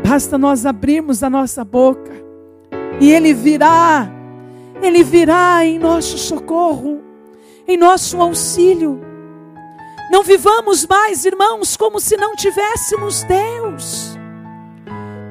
Basta 0.07 0.37
nós 0.37 0.67
abrirmos 0.67 1.23
a 1.23 1.31
nossa 1.31 1.65
boca 1.65 2.13
e 3.01 3.11
Ele 3.11 3.33
virá, 3.33 4.07
Ele 4.83 5.03
virá 5.03 5.65
em 5.65 5.79
nosso 5.79 6.19
socorro, 6.19 7.01
em 7.67 7.79
nosso 7.79 8.21
auxílio. 8.21 9.01
Não 10.11 10.23
vivamos 10.23 10.87
mais, 10.87 11.25
irmãos, 11.25 11.79
como 11.79 11.99
se 11.99 12.15
não 12.19 12.37
tivéssemos 12.37 13.23
Deus. 13.25 14.19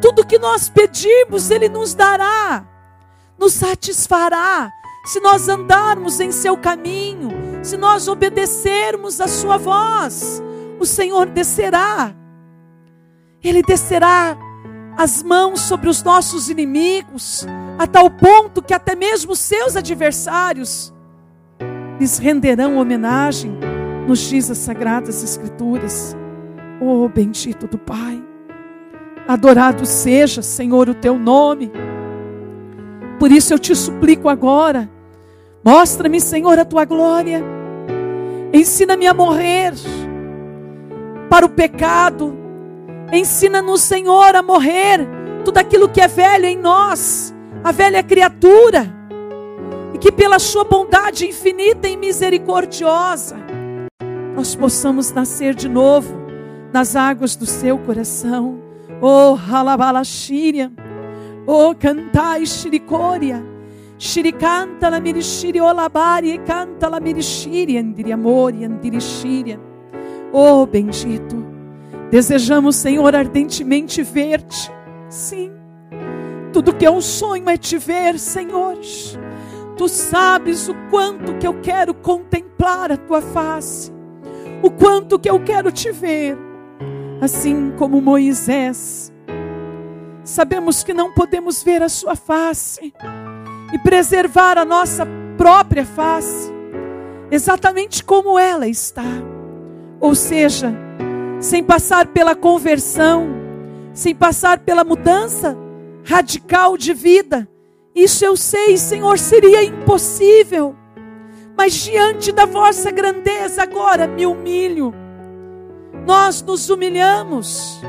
Tudo 0.02 0.26
que 0.26 0.40
nós 0.40 0.68
pedimos, 0.68 1.52
Ele 1.52 1.70
nos 1.70 1.94
dará, 1.94 2.66
nos 3.38 3.54
satisfará, 3.54 4.72
se 5.06 5.20
nós 5.20 5.48
andarmos 5.48 6.20
em 6.20 6.32
Seu 6.32 6.58
caminho, 6.58 7.30
se 7.66 7.78
nós 7.78 8.08
obedecermos 8.08 9.20
a 9.20 9.28
Sua 9.28 9.58
voz. 9.58 10.42
O 10.80 10.86
Senhor 10.86 11.26
descerá, 11.28 12.14
Ele 13.44 13.64
descerá 13.64 14.38
as 14.98 15.24
mãos 15.24 15.62
sobre 15.62 15.90
os 15.90 16.04
nossos 16.04 16.50
inimigos, 16.50 17.46
a 17.78 17.88
tal 17.88 18.10
ponto 18.10 18.62
que 18.62 18.74
até 18.74 18.96
mesmo 18.96 19.36
seus 19.36 19.76
adversários 19.76 20.94
lhes 22.00 22.18
renderão 22.18 22.78
homenagem, 22.78 23.58
nos 24.08 24.20
diz 24.20 24.52
as 24.52 24.60
sagradas 24.60 25.24
escrituras. 25.24 26.16
Oh, 26.80 27.10
bendito 27.10 27.68
do 27.68 27.78
Pai. 27.78 28.24
Adorado 29.28 29.86
seja, 29.86 30.42
Senhor, 30.42 30.88
o 30.88 30.94
teu 30.94 31.18
nome. 31.18 31.72
Por 33.18 33.32
isso 33.32 33.54
eu 33.54 33.60
te 33.60 33.76
suplico 33.76 34.30
agora, 34.30 34.90
Mostra-me, 35.66 36.22
Senhor, 36.22 36.60
a 36.60 36.64
tua 36.64 36.86
glória. 36.86 37.44
Ensina-me 38.54 39.08
a 39.08 39.16
morrer 39.16 39.74
para 41.28 41.44
o 41.44 41.50
pecado. 41.50 42.38
Ensina-nos, 43.12 43.82
Senhor, 43.82 44.36
a 44.36 44.44
morrer 44.44 45.00
tudo 45.44 45.58
aquilo 45.58 45.90
que 45.90 46.00
é 46.00 46.08
velho 46.08 46.46
em 46.46 46.56
nós, 46.56 47.34
a 47.64 47.72
velha 47.72 48.04
criatura. 48.04 48.94
E 49.92 49.98
que 49.98 50.12
pela 50.12 50.38
sua 50.38 50.64
bondade 50.64 51.28
infinita 51.28 51.88
e 51.88 51.98
misericordiosa, 51.98 53.36
nós 54.36 54.54
possamos 54.54 55.12
nascer 55.12 55.56
de 55.56 55.68
novo 55.68 56.16
nas 56.72 56.96
águas 56.96 57.36
do 57.36 57.48
seu 57.48 57.80
coração. 57.80 58.60
Oh, 59.02 59.34
halabalaxíria. 59.34 60.72
Oh, 61.48 61.74
cantai 61.74 62.46
xiricória. 62.46 63.55
Xiricanta 63.98 64.90
la 64.90 65.00
mirixiri 65.00 65.62
olabari 65.62 66.32
e 66.32 66.40
canta 66.40 66.90
la 66.90 67.00
mirixiri 67.00 67.78
andiri 67.78 68.12
amori 68.12 68.66
andiri 68.66 69.00
xíria. 69.00 69.60
Oh, 70.34 70.66
bendito. 70.66 71.46
Desejamos, 72.12 72.76
Senhor, 72.76 73.16
ardentemente 73.16 74.04
ver-te. 74.04 74.70
Sim. 75.10 75.52
Tudo 76.52 76.76
que 76.76 76.86
é 76.86 76.92
um 76.92 77.02
sonho 77.02 77.50
é 77.50 77.58
te 77.58 77.78
ver, 77.78 78.20
Senhor. 78.20 78.78
Tu 79.78 79.88
sabes 79.88 80.68
o 80.68 80.76
quanto 80.90 81.38
que 81.38 81.48
eu 81.48 81.62
quero 81.62 81.94
contemplar 81.94 82.92
a 82.92 82.98
tua 82.98 83.22
face. 83.22 83.94
O 84.62 84.70
quanto 84.70 85.18
que 85.18 85.30
eu 85.30 85.40
quero 85.42 85.72
te 85.72 85.92
ver. 85.92 86.38
Assim 87.22 87.72
como 87.78 88.02
Moisés. 88.02 89.12
Sabemos 90.24 90.84
que 90.84 90.94
não 90.94 91.14
podemos 91.14 91.64
ver 91.64 91.82
a 91.82 91.90
sua 91.90 92.16
face 92.16 92.94
e 93.76 93.78
preservar 93.78 94.58
a 94.58 94.64
nossa 94.64 95.06
própria 95.38 95.86
face, 95.86 96.50
exatamente 97.30 98.02
como 98.02 98.40
ela 98.40 98.70
está. 98.70 99.04
Ou 100.00 100.16
seja, 100.16 100.74
sem 101.42 101.62
passar 101.62 102.08
pela 102.08 102.34
conversão, 102.34 103.28
sem 103.94 104.16
passar 104.16 104.60
pela 104.60 104.86
mudança 104.86 105.58
radical 106.06 106.78
de 106.78 106.94
vida. 106.94 107.50
Isso 107.94 108.24
eu 108.24 108.38
sei, 108.38 108.78
Senhor, 108.78 109.20
seria 109.20 109.62
impossível. 109.62 110.74
Mas 111.58 111.74
diante 111.74 112.32
da 112.32 112.46
vossa 112.46 112.90
grandeza 112.92 113.62
agora 113.62 114.08
me 114.08 114.26
humilho. 114.26 114.94
Nós 116.08 116.42
nos 116.42 116.70
humilhamos. 116.70 117.82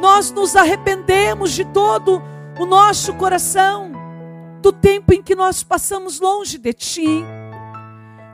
Nós 0.00 0.30
nos 0.30 0.56
arrependemos 0.56 1.52
de 1.52 1.66
todo 1.66 2.22
o 2.58 2.64
nosso 2.64 3.12
coração 3.12 4.01
do 4.62 4.72
tempo 4.72 5.12
em 5.12 5.20
que 5.20 5.34
nós 5.34 5.64
passamos 5.64 6.20
longe 6.20 6.56
de 6.56 6.72
Ti, 6.72 7.24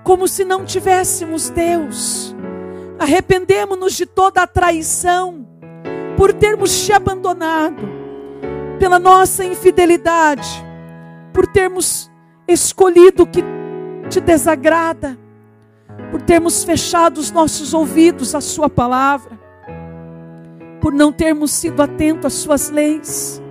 como 0.05 0.29
se 0.29 0.45
não 0.45 0.65
tivéssemos 0.65 1.49
Deus. 1.49 2.37
Arrependemos-nos 2.99 3.95
de 3.95 4.05
toda 4.05 4.43
a 4.43 4.47
traição, 4.47 5.47
por 6.17 6.33
termos 6.35 6.85
Te 6.85 6.93
abandonado, 6.93 7.83
pela 8.79 8.99
nossa 8.99 9.43
infidelidade, 9.43 10.49
por 11.33 11.47
termos 11.47 12.11
escolhido 12.47 13.23
o 13.23 13.27
que 13.27 13.43
te 14.11 14.21
desagrada, 14.21 15.19
por 16.11 16.21
termos 16.21 16.63
fechado 16.63 17.19
os 17.19 17.31
nossos 17.31 17.73
ouvidos 17.73 18.35
à 18.35 18.41
Sua 18.43 18.69
palavra, 18.69 19.39
por 20.79 20.93
não 20.93 21.11
termos 21.11 21.53
sido 21.53 21.83
atentos 21.83 22.27
às 22.27 22.33
Suas 22.35 22.69
leis 22.69 23.43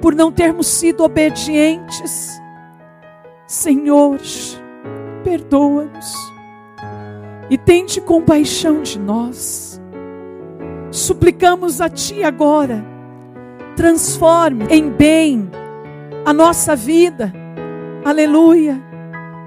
por 0.00 0.14
não 0.14 0.30
termos 0.30 0.66
sido 0.66 1.04
obedientes. 1.04 2.40
Senhor, 3.46 4.18
perdoa-nos 5.24 6.14
e 7.50 7.56
tente 7.56 8.00
compaixão 8.00 8.82
de 8.82 8.98
nós. 8.98 9.80
Suplicamos 10.90 11.80
a 11.80 11.88
Ti 11.88 12.22
agora, 12.22 12.84
transforme 13.76 14.66
em 14.70 14.90
bem 14.90 15.50
a 16.24 16.32
nossa 16.32 16.74
vida. 16.76 17.32
Aleluia. 18.04 18.82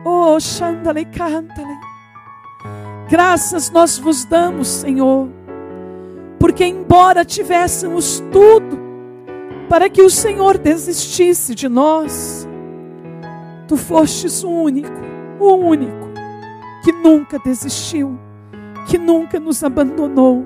Oh, 0.03 0.39
Xandale, 0.39 1.05
cantale. 1.05 1.77
Graças 3.09 3.69
nós 3.69 3.99
vos 3.99 4.25
damos, 4.25 4.67
Senhor, 4.67 5.29
porque 6.39 6.65
embora 6.65 7.25
tivéssemos 7.25 8.23
tudo, 8.31 8.80
para 9.71 9.89
que 9.89 10.01
o 10.01 10.10
Senhor 10.10 10.57
desistisse 10.57 11.55
de 11.55 11.69
nós. 11.69 12.45
Tu 13.69 13.77
fostes 13.77 14.43
o 14.43 14.49
único, 14.49 14.91
o 15.39 15.53
único, 15.53 16.10
que 16.84 16.91
nunca 16.91 17.39
desistiu, 17.39 18.19
que 18.86 18.97
nunca 18.97 19.39
nos 19.39 19.63
abandonou. 19.63 20.45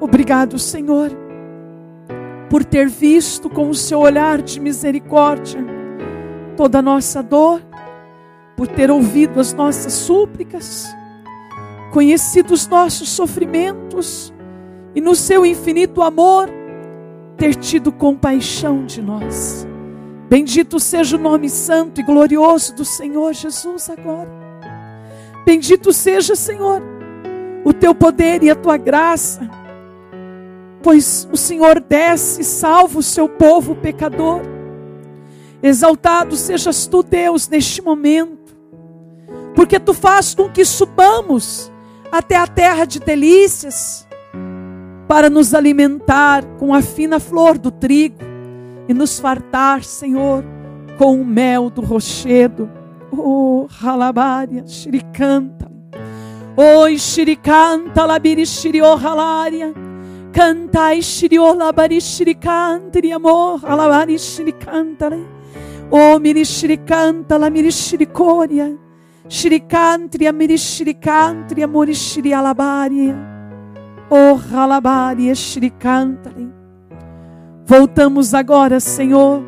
Obrigado, 0.00 0.58
Senhor, 0.58 1.12
por 2.48 2.64
ter 2.64 2.88
visto 2.88 3.48
com 3.48 3.70
o 3.70 3.74
seu 3.76 4.00
olhar 4.00 4.42
de 4.42 4.58
misericórdia 4.58 5.64
toda 6.56 6.80
a 6.80 6.82
nossa 6.82 7.22
dor, 7.22 7.62
por 8.56 8.66
ter 8.66 8.90
ouvido 8.90 9.38
as 9.38 9.54
nossas 9.54 9.92
súplicas, 9.92 10.84
conhecido 11.92 12.54
os 12.54 12.66
nossos 12.66 13.08
sofrimentos 13.08 14.34
e 14.96 15.00
no 15.00 15.14
seu 15.14 15.46
infinito 15.46 16.02
amor 16.02 16.59
ter 17.40 17.54
tido 17.54 17.90
compaixão 17.90 18.84
de 18.84 19.00
nós. 19.00 19.66
Bendito 20.28 20.78
seja 20.78 21.16
o 21.16 21.18
nome 21.18 21.48
santo 21.48 21.98
e 21.98 22.04
glorioso 22.04 22.74
do 22.74 22.84
Senhor 22.84 23.32
Jesus 23.32 23.88
agora. 23.88 24.30
Bendito 25.46 25.90
seja, 25.90 26.36
Senhor, 26.36 26.82
o 27.64 27.72
teu 27.72 27.94
poder 27.94 28.42
e 28.42 28.50
a 28.50 28.54
tua 28.54 28.76
graça, 28.76 29.50
pois 30.82 31.26
o 31.32 31.36
Senhor 31.36 31.80
desce 31.80 32.42
e 32.42 32.44
salva 32.44 32.98
o 32.98 33.02
seu 33.02 33.26
povo 33.26 33.74
pecador. 33.74 34.42
Exaltado 35.62 36.36
sejas 36.36 36.86
tu, 36.86 37.02
Deus, 37.02 37.48
neste 37.48 37.80
momento, 37.80 38.54
porque 39.54 39.80
tu 39.80 39.94
faz 39.94 40.34
com 40.34 40.50
que 40.50 40.62
subamos 40.62 41.72
até 42.12 42.36
a 42.36 42.46
terra 42.46 42.84
de 42.84 43.00
delícias 43.00 44.06
para 45.10 45.28
nos 45.28 45.54
alimentar 45.54 46.44
com 46.56 46.72
a 46.72 46.80
fina 46.80 47.18
flor 47.18 47.58
do 47.58 47.72
trigo 47.72 48.18
e 48.88 48.94
nos 48.94 49.18
fartar, 49.18 49.82
Senhor, 49.82 50.44
com 50.96 51.20
o 51.20 51.24
mel 51.24 51.68
do 51.68 51.80
rochedo. 51.80 52.70
Oh, 53.10 53.66
halabária, 53.82 54.64
xiricanta. 54.64 55.68
Oi, 56.56 56.96
xiricanta, 56.96 58.04
labiri 58.04 58.46
xirio 58.46 58.94
halária. 58.94 59.74
Cantai 60.32 61.02
xirio 61.02 61.54
labari 61.54 62.00
xiricantri, 62.00 63.10
amor, 63.10 63.64
halabari 63.64 64.16
xiricanta. 64.16 65.10
Oh, 65.90 66.20
miri 66.20 66.44
xiricanta, 66.44 67.36
la 67.36 67.50
miri 67.50 67.72
xiricória. 67.72 68.78
Xiricantri, 69.28 70.28
amiri 70.28 70.56
xiricantri, 70.56 71.64
amor 71.64 71.92
xiri 71.92 72.32
alabária. 72.32 73.39
Voltamos 77.64 78.34
agora, 78.34 78.80
Senhor, 78.80 79.40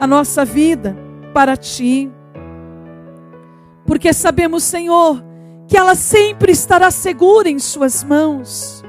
a 0.00 0.06
nossa 0.06 0.44
vida 0.44 0.96
para 1.32 1.56
Ti. 1.56 2.10
Porque 3.86 4.12
sabemos, 4.12 4.64
Senhor, 4.64 5.22
que 5.68 5.76
ela 5.76 5.94
sempre 5.94 6.50
estará 6.50 6.90
segura 6.90 7.48
em 7.48 7.60
Suas 7.60 8.02
mãos. 8.02 8.84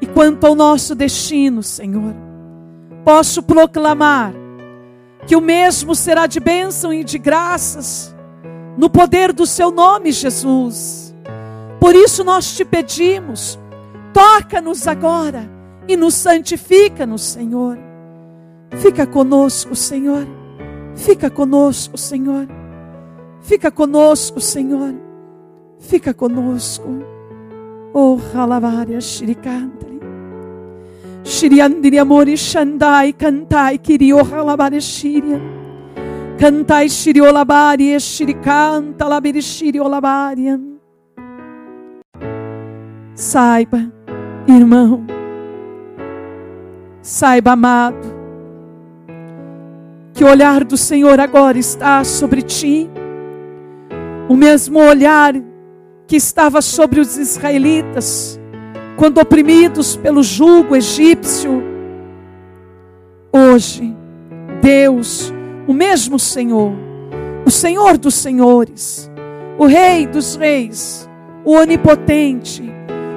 E 0.00 0.06
quanto 0.06 0.46
ao 0.46 0.54
nosso 0.54 0.94
destino, 0.94 1.62
Senhor, 1.62 2.14
posso 3.04 3.42
proclamar 3.42 4.32
que 5.26 5.34
o 5.34 5.40
mesmo 5.40 5.94
será 5.94 6.28
de 6.28 6.38
bênção 6.38 6.92
e 6.92 7.02
de 7.02 7.18
graças 7.18 8.14
no 8.76 8.88
poder 8.88 9.32
do 9.32 9.46
Seu 9.46 9.72
nome, 9.72 10.12
Jesus. 10.12 11.12
Por 11.80 11.96
isso 11.96 12.22
nós 12.22 12.56
te 12.56 12.64
pedimos, 12.64 13.58
Toca-nos 14.14 14.86
agora 14.86 15.50
e 15.88 15.96
nos 15.96 16.14
santifica-nos, 16.14 17.22
Senhor. 17.22 17.76
Fica 18.80 19.04
conosco, 19.04 19.74
Senhor. 19.74 20.24
Fica 20.94 21.28
conosco, 21.28 21.98
Senhor. 21.98 22.46
Fica 23.42 23.72
conosco, 23.72 24.40
Senhor. 24.40 24.94
Fica 25.80 26.14
conosco. 26.14 26.88
Oh, 27.92 28.18
Halavária 28.32 29.00
Shirikantri. 29.00 29.98
Shiriandiri 31.24 31.98
amori 31.98 32.36
Shandai 32.36 33.12
cantai 33.12 33.78
Kirio 33.78 34.22
Halavária 34.22 34.80
Shiria. 34.80 35.40
Cantai 36.38 36.88
Shiriolabari 36.88 37.98
Shirikanta 37.98 39.08
Labiri 39.08 39.42
Shiriolabaria. 39.42 40.60
Saiba 43.14 44.03
Irmão, 44.46 45.04
saiba, 47.00 47.52
amado, 47.52 48.14
que 50.12 50.22
o 50.22 50.28
olhar 50.28 50.64
do 50.64 50.76
Senhor 50.76 51.18
agora 51.18 51.58
está 51.58 52.04
sobre 52.04 52.42
ti 52.42 52.90
o 54.28 54.36
mesmo 54.36 54.78
olhar 54.78 55.34
que 56.06 56.16
estava 56.16 56.60
sobre 56.60 57.00
os 57.00 57.16
israelitas, 57.16 58.38
quando 58.96 59.18
oprimidos 59.18 59.96
pelo 59.96 60.22
jugo 60.22 60.76
egípcio. 60.76 61.62
Hoje, 63.32 63.94
Deus, 64.60 65.32
o 65.66 65.72
mesmo 65.72 66.18
Senhor, 66.18 66.72
o 67.44 67.50
Senhor 67.50 67.98
dos 67.98 68.14
Senhores, 68.14 69.10
o 69.58 69.66
Rei 69.66 70.06
dos 70.06 70.36
Reis, 70.36 71.08
o 71.44 71.52
Onipotente, 71.52 72.72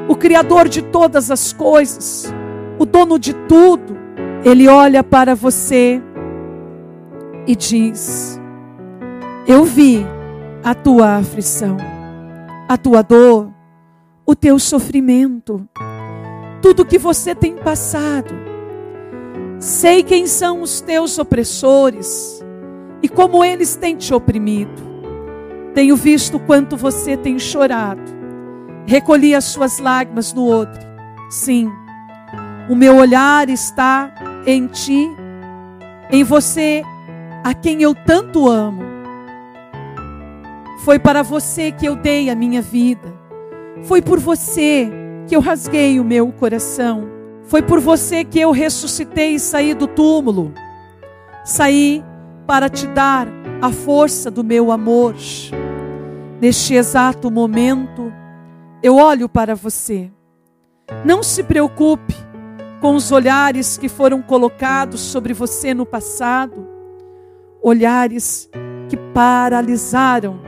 o 0.07 0.15
Criador 0.15 0.69
de 0.69 0.81
todas 0.81 1.29
as 1.29 1.51
coisas, 1.51 2.33
o 2.79 2.85
dono 2.85 3.19
de 3.19 3.33
tudo, 3.33 3.97
Ele 4.43 4.67
olha 4.67 5.03
para 5.03 5.35
você 5.35 6.01
e 7.45 7.55
diz: 7.55 8.39
Eu 9.45 9.63
vi 9.65 10.05
a 10.63 10.73
tua 10.73 11.17
aflição, 11.17 11.77
a 12.67 12.77
tua 12.77 13.01
dor, 13.01 13.51
o 14.25 14.35
teu 14.35 14.57
sofrimento, 14.59 15.67
tudo 16.61 16.85
que 16.85 16.97
você 16.97 17.35
tem 17.35 17.55
passado. 17.55 18.33
Sei 19.59 20.03
quem 20.03 20.27
são 20.27 20.61
os 20.61 20.81
teus 20.81 21.17
opressores 21.17 22.45
e 23.01 23.09
como 23.09 23.43
eles 23.43 23.75
têm 23.75 23.95
te 23.95 24.13
oprimido. 24.13 24.87
Tenho 25.73 25.95
visto 25.95 26.39
quanto 26.39 26.77
você 26.77 27.17
tem 27.17 27.39
chorado. 27.39 28.16
Recolhi 28.87 29.35
as 29.35 29.43
suas 29.43 29.79
lágrimas 29.79 30.33
no 30.33 30.45
outro. 30.45 30.79
Sim, 31.29 31.69
o 32.69 32.75
meu 32.75 32.95
olhar 32.95 33.49
está 33.49 34.13
em 34.45 34.65
ti, 34.67 35.09
em 36.09 36.23
você, 36.23 36.83
a 37.43 37.53
quem 37.53 37.81
eu 37.81 37.93
tanto 37.93 38.47
amo. 38.47 38.81
Foi 40.79 40.97
para 40.97 41.21
você 41.21 41.69
que 41.69 41.85
eu 41.85 41.97
dei 41.97 42.29
a 42.29 42.35
minha 42.35 42.61
vida. 42.61 43.13
Foi 43.83 44.01
por 44.01 44.19
você 44.19 44.89
que 45.27 45.35
eu 45.35 45.41
rasguei 45.41 45.99
o 45.99 46.03
meu 46.05 46.31
coração. 46.31 47.09
Foi 47.43 47.61
por 47.61 47.81
você 47.81 48.23
que 48.23 48.39
eu 48.39 48.51
ressuscitei 48.51 49.35
e 49.35 49.39
saí 49.39 49.73
do 49.73 49.87
túmulo. 49.87 50.53
Saí 51.43 52.03
para 52.45 52.69
te 52.69 52.87
dar 52.87 53.27
a 53.61 53.69
força 53.69 54.31
do 54.31 54.45
meu 54.45 54.71
amor. 54.71 55.13
Neste 56.39 56.73
exato 56.73 57.29
momento, 57.29 58.13
eu 58.81 58.95
olho 58.95 59.27
para 59.27 59.55
você. 59.55 60.11
Não 61.03 61.21
se 61.23 61.43
preocupe 61.43 62.15
com 62.79 62.95
os 62.95 63.11
olhares 63.11 63.77
que 63.77 63.89
foram 63.89 64.21
colocados 64.21 65.01
sobre 65.01 65.33
você 65.33 65.73
no 65.73 65.85
passado, 65.85 66.67
olhares 67.61 68.49
que 68.87 68.95
paralisaram 69.13 70.39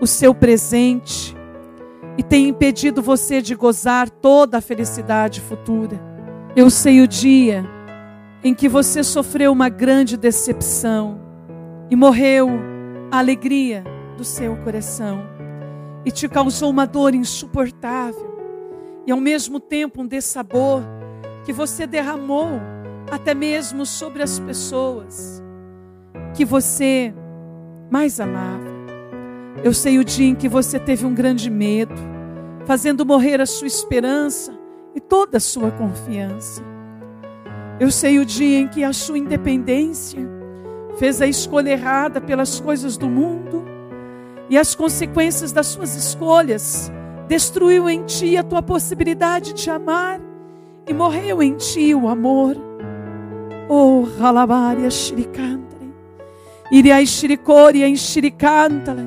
o 0.00 0.06
seu 0.06 0.34
presente 0.34 1.34
e 2.18 2.22
tem 2.22 2.48
impedido 2.48 3.00
você 3.00 3.40
de 3.40 3.54
gozar 3.54 4.10
toda 4.10 4.58
a 4.58 4.60
felicidade 4.60 5.40
futura. 5.40 6.00
Eu 6.56 6.70
sei 6.70 7.00
o 7.00 7.08
dia 7.08 7.64
em 8.42 8.52
que 8.52 8.68
você 8.68 9.02
sofreu 9.02 9.52
uma 9.52 9.68
grande 9.68 10.16
decepção 10.16 11.20
e 11.90 11.96
morreu 11.96 12.50
a 13.10 13.18
alegria 13.18 13.84
do 14.16 14.24
seu 14.24 14.56
coração 14.58 15.33
e 16.04 16.10
te 16.10 16.28
causou 16.28 16.70
uma 16.70 16.86
dor 16.86 17.14
insuportável 17.14 18.34
e 19.06 19.12
ao 19.12 19.20
mesmo 19.20 19.60
tempo 19.60 20.02
um 20.02 20.06
dessabor 20.06 20.82
que 21.44 21.52
você 21.52 21.86
derramou 21.86 22.60
até 23.10 23.34
mesmo 23.34 23.84
sobre 23.84 24.22
as 24.22 24.38
pessoas 24.38 25.42
que 26.34 26.44
você 26.44 27.14
mais 27.90 28.18
amava. 28.18 28.74
Eu 29.62 29.72
sei 29.72 29.98
o 29.98 30.04
dia 30.04 30.26
em 30.26 30.34
que 30.34 30.48
você 30.48 30.78
teve 30.78 31.06
um 31.06 31.14
grande 31.14 31.48
medo, 31.48 31.94
fazendo 32.66 33.06
morrer 33.06 33.40
a 33.40 33.46
sua 33.46 33.66
esperança 33.66 34.58
e 34.94 35.00
toda 35.00 35.36
a 35.36 35.40
sua 35.40 35.70
confiança. 35.70 36.62
Eu 37.78 37.90
sei 37.90 38.18
o 38.18 38.24
dia 38.24 38.60
em 38.60 38.68
que 38.68 38.82
a 38.82 38.92
sua 38.92 39.18
independência 39.18 40.20
fez 40.96 41.20
a 41.20 41.26
escolha 41.26 41.70
errada 41.70 42.20
pelas 42.20 42.58
coisas 42.58 42.96
do 42.96 43.08
mundo 43.08 43.73
e 44.48 44.58
as 44.58 44.74
consequências 44.74 45.52
das 45.52 45.66
suas 45.68 45.94
escolhas. 45.94 46.90
Destruiu 47.28 47.88
em 47.88 48.02
ti 48.04 48.36
a 48.36 48.42
tua 48.42 48.62
possibilidade 48.62 49.52
de 49.52 49.70
amar. 49.70 50.20
E 50.86 50.92
morreu 50.92 51.42
em 51.42 51.54
ti 51.54 51.94
o 51.94 52.08
amor. 52.08 52.56
Oh, 53.68 54.06
Halabaria 54.20 54.90
Shirikantare, 54.90 55.94
Iria 56.70 57.04
Shirikoria 57.06 57.96
Shirikantare. 57.96 59.00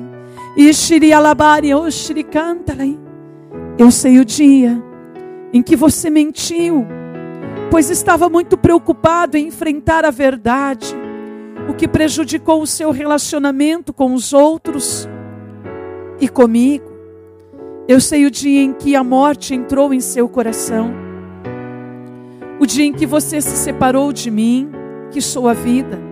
Eu 3.78 3.90
sei 3.92 4.18
o 4.18 4.24
dia 4.24 4.82
em 5.52 5.62
que 5.62 5.76
você 5.76 6.10
mentiu, 6.10 6.84
pois 7.70 7.88
estava 7.90 8.28
muito 8.28 8.58
preocupado 8.58 9.36
em 9.36 9.46
enfrentar 9.46 10.04
a 10.04 10.10
verdade, 10.10 10.92
o 11.68 11.74
que 11.74 11.86
prejudicou 11.86 12.60
o 12.60 12.66
seu 12.66 12.90
relacionamento 12.90 13.92
com 13.92 14.12
os 14.12 14.32
outros 14.32 15.08
e 16.20 16.28
comigo. 16.28 16.90
Eu 17.86 18.00
sei 18.00 18.26
o 18.26 18.30
dia 18.30 18.62
em 18.62 18.72
que 18.72 18.94
a 18.94 19.02
morte 19.02 19.54
entrou 19.54 19.94
em 19.94 20.00
seu 20.00 20.28
coração, 20.28 20.92
o 22.60 22.66
dia 22.66 22.84
em 22.84 22.92
que 22.92 23.06
você 23.06 23.40
se 23.40 23.56
separou 23.56 24.12
de 24.12 24.30
mim, 24.30 24.70
que 25.10 25.20
sou 25.20 25.48
a 25.48 25.54
vida 25.54 26.08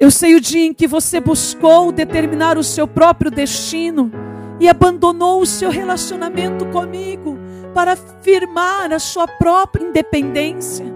eu 0.00 0.10
sei 0.10 0.34
o 0.34 0.40
dia 0.40 0.64
em 0.64 0.72
que 0.72 0.86
você 0.86 1.20
buscou 1.20 1.92
determinar 1.92 2.56
o 2.56 2.64
seu 2.64 2.88
próprio 2.88 3.30
destino 3.30 4.10
e 4.58 4.66
abandonou 4.66 5.42
o 5.42 5.46
seu 5.46 5.68
relacionamento 5.68 6.64
comigo 6.68 7.38
para 7.74 7.94
firmar 7.94 8.94
a 8.94 8.98
sua 8.98 9.28
própria 9.28 9.84
independência. 9.84 10.86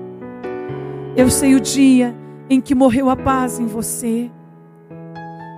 Eu 1.14 1.28
sei 1.28 1.54
o 1.54 1.60
dia 1.60 2.14
em 2.48 2.62
que 2.62 2.74
morreu 2.74 3.10
a 3.10 3.14
paz 3.14 3.58
em 3.58 3.66
você. 3.66 4.30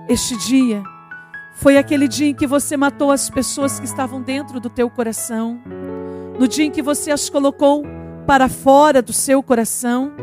Este 0.09 0.37
dia 0.45 0.83
foi 1.57 1.75
aquele 1.75 2.07
dia 2.07 2.27
em 2.27 2.35
que 2.35 2.45
você 2.45 2.77
matou 2.77 3.09
as 3.09 3.31
pessoas 3.31 3.79
que 3.79 3.85
estavam 3.85 4.21
dentro 4.21 4.59
do 4.59 4.69
teu 4.69 4.91
coração. 4.91 5.59
No 6.37 6.47
dia 6.47 6.65
em 6.65 6.69
que 6.69 6.83
você 6.83 7.09
as 7.09 7.31
colocou 7.31 7.83
para 8.27 8.47
fora 8.47 9.01
do 9.01 9.11
seu 9.11 9.41
coração, 9.41 10.13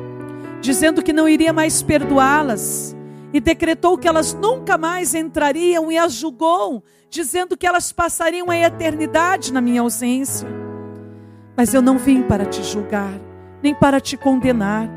dizendo 0.61 1.03
que 1.03 1.13
não 1.13 1.29
iria 1.29 1.53
mais 1.53 1.83
perdoá-las 1.83 2.95
e 3.33 3.41
decretou 3.41 3.99
que 3.99 4.07
elas 4.07 4.33
nunca 4.33 4.79
mais 4.79 5.13
entrariam 5.13 5.91
e 5.91 5.99
as 5.99 6.13
julgou, 6.13 6.85
dizendo 7.11 7.57
que 7.57 7.67
elas 7.67 7.91
passariam 7.91 8.49
a 8.49 8.57
eternidade 8.57 9.53
na 9.53 9.61
minha 9.61 9.81
ausência. 9.81 10.47
Mas 11.57 11.75
eu 11.75 11.83
não 11.83 11.99
vim 11.99 12.23
para 12.23 12.47
te 12.47 12.63
julgar, 12.63 13.13
nem 13.61 13.75
para 13.75 14.01
te 14.01 14.17
condenar, 14.17 14.89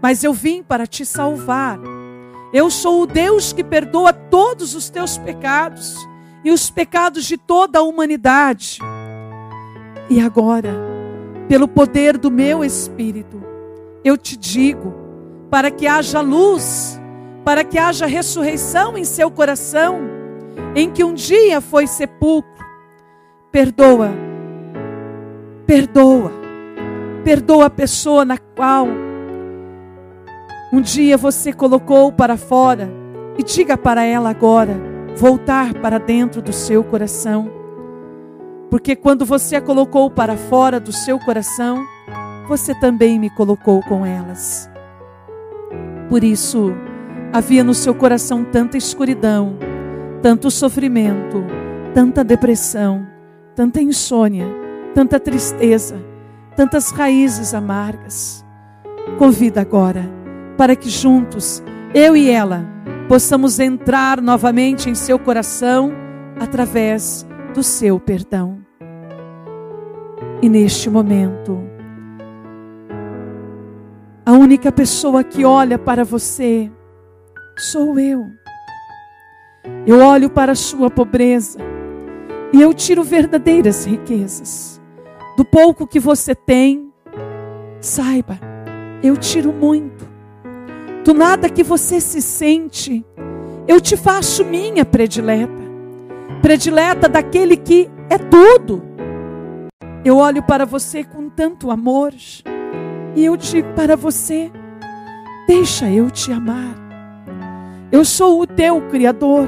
mas 0.00 0.22
eu 0.22 0.32
vim 0.32 0.62
para 0.62 0.86
te 0.86 1.04
salvar. 1.04 1.80
Eu 2.54 2.70
sou 2.70 3.02
o 3.02 3.06
Deus 3.06 3.52
que 3.52 3.62
perdoa 3.62 4.12
todos 4.12 4.74
os 4.74 4.88
teus 4.88 5.18
pecados 5.18 5.96
e 6.42 6.50
os 6.50 6.70
pecados 6.70 7.26
de 7.26 7.36
toda 7.36 7.80
a 7.80 7.82
humanidade. 7.82 8.78
E 10.08 10.20
agora, 10.20 10.72
pelo 11.48 11.68
poder 11.68 12.16
do 12.16 12.30
meu 12.30 12.64
Espírito, 12.64 13.42
eu 14.02 14.16
te 14.16 14.36
digo, 14.36 14.94
para 15.50 15.70
que 15.70 15.86
haja 15.86 16.20
luz 16.20 16.98
para 17.44 17.62
que 17.62 17.78
haja 17.78 18.06
ressurreição 18.06 18.96
em 18.96 19.04
seu 19.04 19.30
coração, 19.30 20.00
em 20.74 20.90
que 20.90 21.04
um 21.04 21.12
dia 21.12 21.60
foi 21.60 21.86
sepulcro. 21.86 22.64
Perdoa, 23.52 24.10
perdoa, 25.66 26.32
perdoa 27.22 27.66
a 27.66 27.70
pessoa 27.70 28.24
na 28.24 28.38
qual 28.38 28.88
um 30.74 30.80
dia 30.80 31.16
você 31.16 31.52
colocou 31.52 32.10
para 32.10 32.36
fora 32.36 32.90
e 33.38 33.44
diga 33.44 33.78
para 33.78 34.02
ela 34.02 34.28
agora 34.28 34.76
voltar 35.16 35.72
para 35.74 36.00
dentro 36.00 36.42
do 36.42 36.52
seu 36.52 36.82
coração. 36.82 37.48
Porque 38.68 38.96
quando 38.96 39.24
você 39.24 39.54
a 39.54 39.60
colocou 39.60 40.10
para 40.10 40.36
fora 40.36 40.80
do 40.80 40.90
seu 40.90 41.16
coração, 41.20 41.86
você 42.48 42.74
também 42.74 43.20
me 43.20 43.30
colocou 43.30 43.84
com 43.84 44.04
elas. 44.04 44.68
Por 46.08 46.24
isso, 46.24 46.74
havia 47.32 47.62
no 47.62 47.72
seu 47.72 47.94
coração 47.94 48.42
tanta 48.42 48.76
escuridão, 48.76 49.56
tanto 50.20 50.50
sofrimento, 50.50 51.44
tanta 51.94 52.24
depressão, 52.24 53.06
tanta 53.54 53.80
insônia, 53.80 54.48
tanta 54.92 55.20
tristeza, 55.20 56.04
tantas 56.56 56.90
raízes 56.90 57.54
amargas. 57.54 58.44
Convida 59.18 59.60
agora 59.60 60.23
para 60.56 60.76
que 60.76 60.88
juntos, 60.88 61.62
eu 61.94 62.16
e 62.16 62.30
ela, 62.30 62.64
possamos 63.08 63.58
entrar 63.60 64.20
novamente 64.20 64.88
em 64.88 64.94
seu 64.94 65.18
coração 65.18 65.92
através 66.40 67.26
do 67.54 67.62
seu 67.62 68.00
perdão. 68.00 68.58
E 70.42 70.48
neste 70.48 70.90
momento, 70.90 71.60
a 74.26 74.32
única 74.32 74.72
pessoa 74.72 75.22
que 75.22 75.44
olha 75.44 75.78
para 75.78 76.04
você, 76.04 76.70
sou 77.56 77.98
eu. 77.98 78.24
Eu 79.86 80.00
olho 80.00 80.28
para 80.28 80.52
a 80.52 80.56
sua 80.56 80.90
pobreza 80.90 81.58
e 82.52 82.60
eu 82.60 82.72
tiro 82.72 83.02
verdadeiras 83.02 83.84
riquezas. 83.84 84.80
Do 85.36 85.44
pouco 85.44 85.86
que 85.86 85.98
você 85.98 86.34
tem, 86.34 86.92
saiba, 87.80 88.38
eu 89.02 89.16
tiro 89.16 89.52
muito. 89.52 90.13
Do 91.04 91.12
nada 91.12 91.50
que 91.50 91.62
você 91.62 92.00
se 92.00 92.22
sente, 92.22 93.04
eu 93.68 93.78
te 93.78 93.94
faço 93.94 94.42
minha 94.42 94.86
predileta. 94.86 95.62
Predileta 96.40 97.10
daquele 97.10 97.58
que 97.58 97.90
é 98.08 98.16
tudo. 98.16 98.82
Eu 100.02 100.16
olho 100.16 100.42
para 100.42 100.64
você 100.64 101.04
com 101.04 101.28
tanto 101.28 101.70
amor 101.70 102.14
e 103.14 103.22
eu 103.22 103.36
digo 103.36 103.68
para 103.74 103.96
você: 103.96 104.50
deixa 105.46 105.90
eu 105.90 106.10
te 106.10 106.32
amar. 106.32 106.74
Eu 107.92 108.02
sou 108.02 108.40
o 108.40 108.46
teu 108.46 108.80
Criador, 108.88 109.46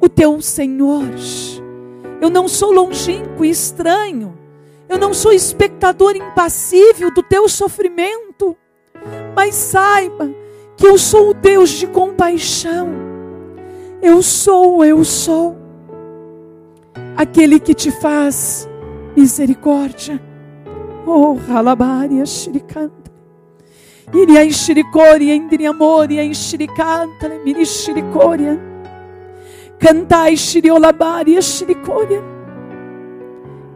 o 0.00 0.08
teu 0.08 0.42
Senhor. 0.42 1.04
Eu 2.20 2.30
não 2.30 2.48
sou 2.48 2.72
longínquo 2.72 3.44
e 3.44 3.50
estranho. 3.50 4.36
Eu 4.88 4.98
não 4.98 5.14
sou 5.14 5.32
espectador 5.32 6.16
impassível 6.16 7.14
do 7.14 7.22
teu 7.22 7.48
sofrimento. 7.48 8.56
Mas 9.36 9.54
saiba 9.54 10.28
que 10.78 10.86
eu 10.86 10.96
sou 10.96 11.30
o 11.30 11.34
Deus 11.34 11.70
de 11.70 11.88
compaixão. 11.88 12.88
Eu 14.00 14.22
sou, 14.22 14.84
eu 14.84 15.04
sou 15.04 15.56
aquele 17.16 17.58
que 17.58 17.74
te 17.74 17.90
faz 17.90 18.68
misericórdia. 19.16 20.22
Oh, 21.04 21.34
ralabaria 21.34 22.24
shirikanta. 22.24 23.10
Iria 24.14 24.44
enxiricoria, 24.44 25.34
indriamoria, 25.34 26.24
enxiricanta, 26.24 27.28
ministiricoria. 27.44 28.58
Cantai 29.80 30.36
shiriolabaria, 30.36 31.42
shiricoria. 31.42 32.22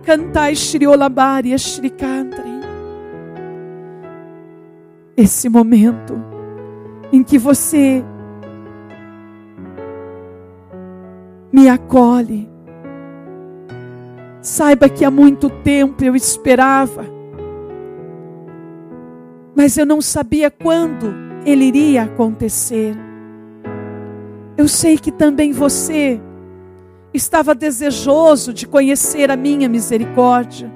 Cantai 0.04 0.54
shiriolabaria, 0.54 1.58
shiricanta. 1.58 2.42
Esse 5.16 5.48
momento 5.48 6.31
em 7.12 7.22
que 7.22 7.36
você 7.36 8.02
me 11.52 11.68
acolhe. 11.68 12.48
Saiba 14.40 14.88
que 14.88 15.04
há 15.04 15.10
muito 15.10 15.50
tempo 15.50 16.02
eu 16.02 16.16
esperava, 16.16 17.04
mas 19.54 19.76
eu 19.76 19.86
não 19.86 20.00
sabia 20.00 20.50
quando 20.50 21.14
ele 21.44 21.66
iria 21.66 22.04
acontecer. 22.04 22.96
Eu 24.56 24.66
sei 24.66 24.96
que 24.96 25.12
também 25.12 25.52
você 25.52 26.20
estava 27.14 27.54
desejoso 27.54 28.52
de 28.52 28.66
conhecer 28.66 29.30
a 29.30 29.36
minha 29.36 29.68
misericórdia, 29.68 30.72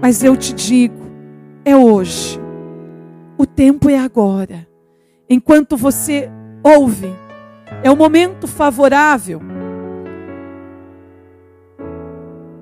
mas 0.00 0.22
eu 0.22 0.36
te 0.36 0.52
digo, 0.52 1.10
é 1.64 1.74
hoje, 1.74 2.38
o 3.36 3.46
tempo 3.46 3.90
é 3.90 3.98
agora 3.98 4.69
enquanto 5.30 5.76
você 5.76 6.28
ouve, 6.64 7.14
é 7.84 7.90
o 7.90 7.96
momento 7.96 8.48
favorável. 8.48 9.40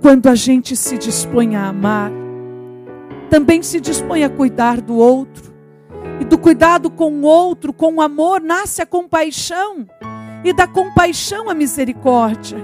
Quando 0.02 0.28
a 0.28 0.34
gente 0.34 0.76
se 0.76 0.98
dispõe 0.98 1.56
a 1.56 1.68
amar, 1.68 2.12
também 3.30 3.62
se 3.62 3.80
dispõe 3.80 4.22
a 4.22 4.28
cuidar 4.28 4.82
do 4.82 4.96
outro. 4.96 5.48
E 6.20 6.24
do 6.24 6.36
cuidado 6.36 6.90
com 6.90 7.10
o 7.12 7.22
outro, 7.22 7.72
com 7.72 7.94
o 7.94 8.00
amor, 8.02 8.40
nasce 8.40 8.82
a 8.82 8.86
compaixão. 8.86 9.86
E 10.44 10.52
da 10.52 10.66
compaixão 10.66 11.48
a 11.48 11.54
misericórdia. 11.54 12.58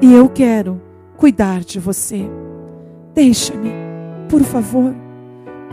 E 0.00 0.12
eu 0.12 0.28
quero 0.28 0.80
cuidar 1.16 1.60
de 1.60 1.80
você. 1.80 2.24
Deixa-me, 3.12 3.72
por 4.28 4.42
favor, 4.42 4.94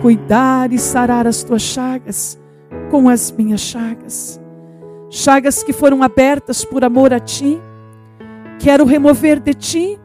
cuidar 0.01 0.71
e 0.71 0.77
sarar 0.77 1.25
as 1.25 1.43
tuas 1.43 1.61
chagas 1.61 2.40
com 2.91 3.07
as 3.07 3.31
minhas 3.31 3.61
chagas, 3.61 4.37
chagas 5.09 5.63
que 5.63 5.71
foram 5.71 6.03
abertas 6.03 6.65
por 6.65 6.83
amor 6.83 7.13
a 7.13 7.21
ti. 7.21 7.57
Quero 8.59 8.83
remover 8.83 9.39
de 9.39 9.53
ti 9.53 9.97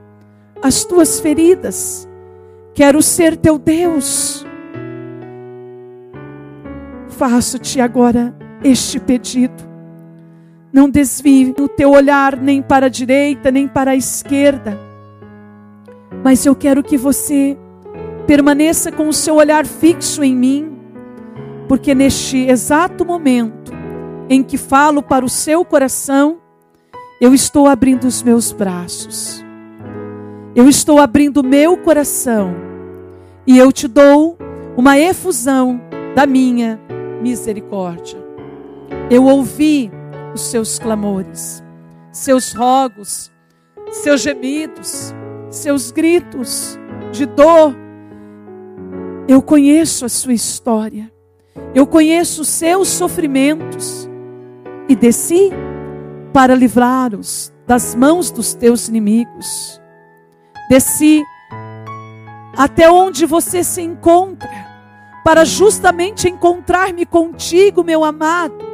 as 0.62 0.84
tuas 0.84 1.18
feridas, 1.18 2.08
quero 2.72 3.02
ser 3.02 3.36
teu 3.36 3.58
Deus. 3.58 4.46
Faço-te 7.08 7.80
agora 7.80 8.32
este 8.62 9.00
pedido. 9.00 9.66
Não 10.72 10.88
desvie 10.88 11.52
o 11.58 11.68
teu 11.68 11.90
olhar 11.90 12.36
nem 12.36 12.62
para 12.62 12.86
a 12.86 12.90
direita, 12.90 13.50
nem 13.50 13.66
para 13.66 13.90
a 13.92 13.96
esquerda. 13.96 14.78
Mas 16.22 16.46
eu 16.46 16.54
quero 16.54 16.84
que 16.84 16.96
você 16.96 17.58
permaneça 18.28 18.92
com 18.92 19.08
o 19.08 19.12
seu 19.12 19.34
olhar 19.34 19.66
fixo 19.66 20.22
em 20.22 20.36
mim 20.36 20.75
porque 21.68 21.94
neste 21.94 22.38
exato 22.38 23.04
momento 23.04 23.72
em 24.28 24.42
que 24.42 24.56
falo 24.56 25.02
para 25.02 25.24
o 25.24 25.28
seu 25.28 25.64
coração, 25.64 26.38
eu 27.20 27.34
estou 27.34 27.66
abrindo 27.66 28.04
os 28.04 28.22
meus 28.22 28.52
braços, 28.52 29.44
eu 30.54 30.68
estou 30.68 31.00
abrindo 31.00 31.38
o 31.38 31.44
meu 31.44 31.76
coração, 31.76 32.54
e 33.46 33.56
eu 33.58 33.70
te 33.70 33.86
dou 33.86 34.36
uma 34.76 34.98
efusão 34.98 35.80
da 36.14 36.26
minha 36.26 36.80
misericórdia. 37.22 38.18
Eu 39.08 39.24
ouvi 39.24 39.90
os 40.34 40.42
seus 40.42 40.78
clamores, 40.78 41.62
seus 42.12 42.52
rogos, 42.52 43.30
seus 43.90 44.20
gemidos, 44.20 45.14
seus 45.48 45.90
gritos 45.90 46.78
de 47.12 47.24
dor. 47.24 47.74
Eu 49.28 49.40
conheço 49.40 50.04
a 50.04 50.08
sua 50.08 50.34
história. 50.34 51.10
Eu 51.74 51.86
conheço 51.86 52.42
os 52.42 52.48
seus 52.48 52.88
sofrimentos 52.88 54.08
e 54.88 54.96
desci 54.96 55.50
para 56.32 56.54
livrá-los 56.54 57.52
das 57.66 57.94
mãos 57.94 58.30
dos 58.30 58.54
teus 58.54 58.88
inimigos. 58.88 59.80
Desci 60.68 61.22
até 62.56 62.90
onde 62.90 63.26
você 63.26 63.62
se 63.62 63.82
encontra, 63.82 64.48
para 65.24 65.44
justamente 65.44 66.28
encontrar-me 66.28 67.04
contigo, 67.04 67.84
meu 67.84 68.04
amado. 68.04 68.64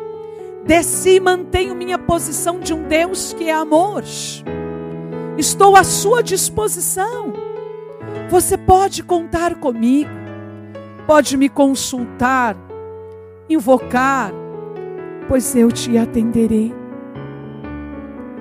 Desci 0.64 1.16
e 1.16 1.20
mantenho 1.20 1.74
minha 1.74 1.98
posição 1.98 2.60
de 2.60 2.72
um 2.72 2.86
Deus 2.86 3.32
que 3.32 3.48
é 3.48 3.52
amor. 3.52 4.04
Estou 5.36 5.74
à 5.74 5.82
sua 5.82 6.22
disposição. 6.22 7.32
Você 8.30 8.56
pode 8.56 9.02
contar 9.02 9.56
comigo, 9.56 10.10
pode 11.06 11.36
me 11.36 11.48
consultar 11.48 12.56
invocar, 13.48 14.32
pois 15.28 15.54
eu 15.54 15.70
te 15.70 15.96
atenderei. 15.96 16.74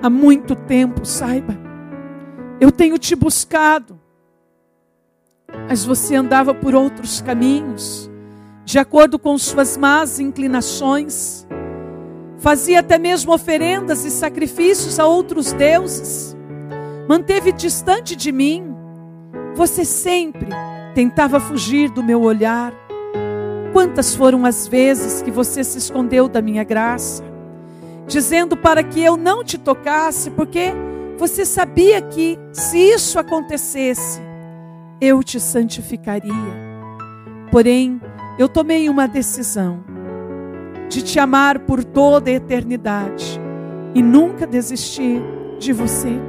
Há 0.02 0.10
muito 0.10 0.54
tempo, 0.54 1.04
saiba, 1.04 1.56
eu 2.60 2.72
tenho 2.72 2.98
te 2.98 3.14
buscado, 3.14 4.00
mas 5.68 5.84
você 5.84 6.16
andava 6.16 6.54
por 6.54 6.74
outros 6.74 7.20
caminhos, 7.20 8.10
de 8.64 8.78
acordo 8.78 9.18
com 9.18 9.36
suas 9.38 9.76
más 9.76 10.18
inclinações, 10.18 11.46
fazia 12.38 12.80
até 12.80 12.98
mesmo 12.98 13.32
oferendas 13.32 14.04
e 14.04 14.10
sacrifícios 14.10 14.98
a 14.98 15.06
outros 15.06 15.52
deuses, 15.52 16.36
manteve 17.08 17.52
distante 17.52 18.16
de 18.16 18.32
mim, 18.32 18.74
você 19.54 19.84
sempre 19.84 20.48
tentava 20.94 21.38
fugir 21.38 21.90
do 21.90 22.02
meu 22.02 22.22
olhar, 22.22 22.72
Quantas 23.72 24.14
foram 24.14 24.44
as 24.44 24.68
vezes 24.68 25.22
que 25.22 25.30
você 25.30 25.64
se 25.64 25.78
escondeu 25.78 26.28
da 26.28 26.42
minha 26.42 26.62
graça, 26.62 27.24
dizendo 28.06 28.54
para 28.54 28.82
que 28.82 29.02
eu 29.02 29.16
não 29.16 29.42
te 29.42 29.56
tocasse, 29.56 30.30
porque 30.30 30.74
você 31.16 31.46
sabia 31.46 32.02
que 32.02 32.38
se 32.52 32.76
isso 32.76 33.18
acontecesse, 33.18 34.20
eu 35.00 35.22
te 35.22 35.40
santificaria. 35.40 36.32
Porém, 37.50 37.98
eu 38.38 38.46
tomei 38.46 38.90
uma 38.90 39.08
decisão 39.08 39.82
de 40.90 41.00
te 41.00 41.18
amar 41.18 41.60
por 41.60 41.82
toda 41.82 42.28
a 42.30 42.34
eternidade 42.34 43.40
e 43.94 44.02
nunca 44.02 44.46
desistir 44.46 45.22
de 45.58 45.72
você. 45.72 46.20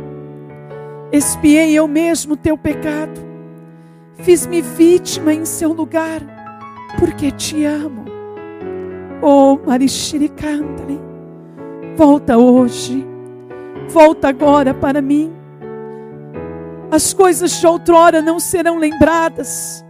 Espiei 1.11 1.73
eu 1.73 1.89
mesmo 1.89 2.37
teu 2.37 2.57
pecado, 2.57 3.19
fiz-me 4.19 4.61
vítima 4.61 5.33
em 5.33 5.43
seu 5.43 5.73
lugar 5.73 6.32
porque 6.99 7.31
te 7.31 7.65
amo. 7.65 8.05
Oh, 9.21 9.57
Marishirikandali, 9.65 10.99
volta 11.95 12.37
hoje, 12.37 13.05
volta 13.87 14.29
agora 14.29 14.73
para 14.73 15.01
mim. 15.01 15.33
As 16.91 17.13
coisas 17.13 17.51
de 17.59 17.65
outrora 17.65 18.21
não 18.21 18.39
serão 18.39 18.77
lembradas, 18.77 19.83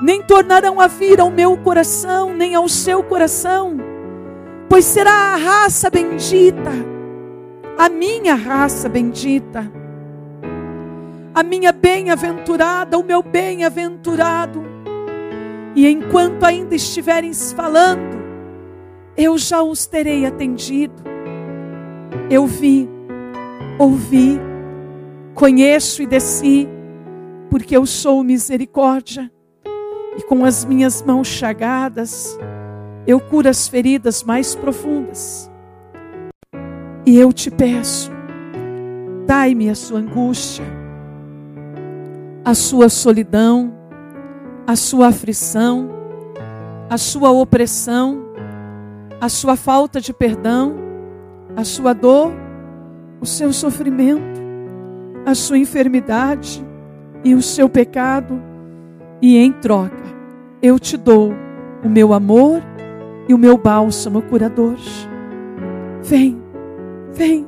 nem 0.00 0.22
tornarão 0.22 0.80
a 0.80 0.86
vir 0.86 1.20
ao 1.20 1.30
meu 1.30 1.56
coração, 1.58 2.32
nem 2.34 2.54
ao 2.54 2.68
seu 2.68 3.02
coração, 3.02 3.76
pois 4.68 4.84
será 4.84 5.12
a 5.12 5.36
raça 5.36 5.90
bendita 5.90 6.96
a 7.78 7.90
minha 7.90 8.34
raça 8.34 8.88
bendita, 8.88 9.70
a 11.34 11.42
minha 11.42 11.72
bem-aventurada, 11.72 12.98
o 12.98 13.04
meu 13.04 13.22
bem-aventurado. 13.22 14.75
E 15.76 15.86
enquanto 15.86 16.42
ainda 16.42 16.74
estiverem 16.74 17.34
falando, 17.34 18.16
eu 19.14 19.36
já 19.36 19.62
os 19.62 19.86
terei 19.86 20.24
atendido. 20.24 21.02
Eu 22.30 22.46
vi, 22.46 22.88
ouvi, 23.78 24.40
conheço 25.34 26.02
e 26.02 26.06
desci, 26.06 26.66
porque 27.50 27.76
eu 27.76 27.84
sou 27.84 28.24
misericórdia, 28.24 29.30
e 30.16 30.22
com 30.22 30.46
as 30.46 30.64
minhas 30.64 31.02
mãos 31.02 31.28
chagadas, 31.28 32.38
eu 33.06 33.20
curo 33.20 33.46
as 33.46 33.68
feridas 33.68 34.24
mais 34.24 34.54
profundas. 34.54 35.50
E 37.04 37.18
eu 37.18 37.34
te 37.34 37.50
peço, 37.50 38.10
dai-me 39.26 39.68
a 39.68 39.74
sua 39.74 39.98
angústia, 39.98 40.64
a 42.42 42.54
sua 42.54 42.88
solidão, 42.88 43.74
a 44.66 44.74
sua 44.74 45.08
aflição, 45.08 45.88
a 46.90 46.98
sua 46.98 47.30
opressão, 47.30 48.26
a 49.20 49.28
sua 49.28 49.56
falta 49.56 50.00
de 50.00 50.12
perdão, 50.12 50.74
a 51.56 51.64
sua 51.64 51.92
dor, 51.92 52.32
o 53.20 53.26
seu 53.26 53.52
sofrimento, 53.52 54.40
a 55.24 55.34
sua 55.34 55.58
enfermidade 55.58 56.64
e 57.24 57.34
o 57.34 57.42
seu 57.42 57.68
pecado, 57.68 58.42
e 59.22 59.36
em 59.38 59.52
troca 59.52 60.04
eu 60.60 60.78
te 60.78 60.96
dou 60.96 61.32
o 61.84 61.88
meu 61.88 62.12
amor 62.12 62.60
e 63.28 63.34
o 63.34 63.38
meu 63.38 63.56
bálsamo 63.56 64.22
curador. 64.22 64.76
Vem, 66.02 66.40
vem, 67.12 67.46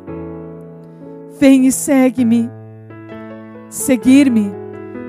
vem 1.38 1.66
e 1.66 1.72
segue-me. 1.72 2.48
Seguir-me 3.68 4.57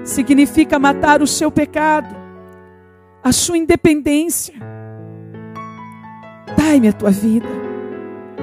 significa 0.09 0.79
matar 0.79 1.21
o 1.21 1.27
seu 1.27 1.51
pecado, 1.51 2.15
a 3.23 3.31
sua 3.31 3.57
independência. 3.57 4.55
Dai-me 6.57 6.87
a 6.87 6.93
tua 6.93 7.11
vida 7.11 7.47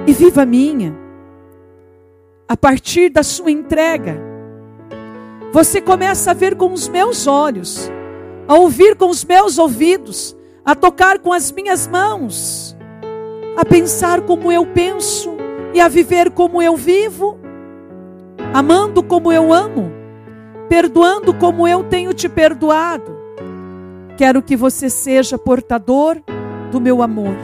e 0.07 0.13
viva 0.13 0.43
a 0.43 0.47
minha. 0.47 0.97
A 2.49 2.57
partir 2.57 3.11
da 3.11 3.25
sua 3.25 3.51
entrega, 3.51 4.17
você 5.53 5.81
começa 5.81 6.31
a 6.31 6.35
ver 6.35 6.55
com 6.55 6.73
os 6.73 6.89
meus 6.89 7.27
olhos, 7.27 7.91
a 8.47 8.55
ouvir 8.55 8.95
com 8.95 9.11
os 9.11 9.25
meus 9.25 9.59
ouvidos, 9.59 10.37
a 10.65 10.75
tocar 10.75 11.19
com 11.19 11.33
as 11.33 11.51
minhas 11.51 11.89
mãos, 11.89 12.77
a 13.57 13.65
pensar 13.65 14.21
como 14.21 14.53
eu 14.53 14.65
penso 14.67 15.37
e 15.75 15.81
a 15.81 15.89
viver 15.89 16.31
como 16.31 16.63
eu 16.63 16.77
vivo, 16.77 17.39
amando 18.55 19.03
como 19.03 19.33
eu 19.33 19.53
amo, 19.53 19.96
perdoando 20.69 21.35
como 21.35 21.67
eu 21.67 21.85
tenho 21.85 22.13
te 22.13 22.29
perdoado. 22.29 23.17
Quero 24.17 24.43
que 24.43 24.57
você 24.57 24.89
seja 24.89 25.39
portador 25.39 26.21
do 26.71 26.81
meu 26.81 27.03
amor. 27.03 27.37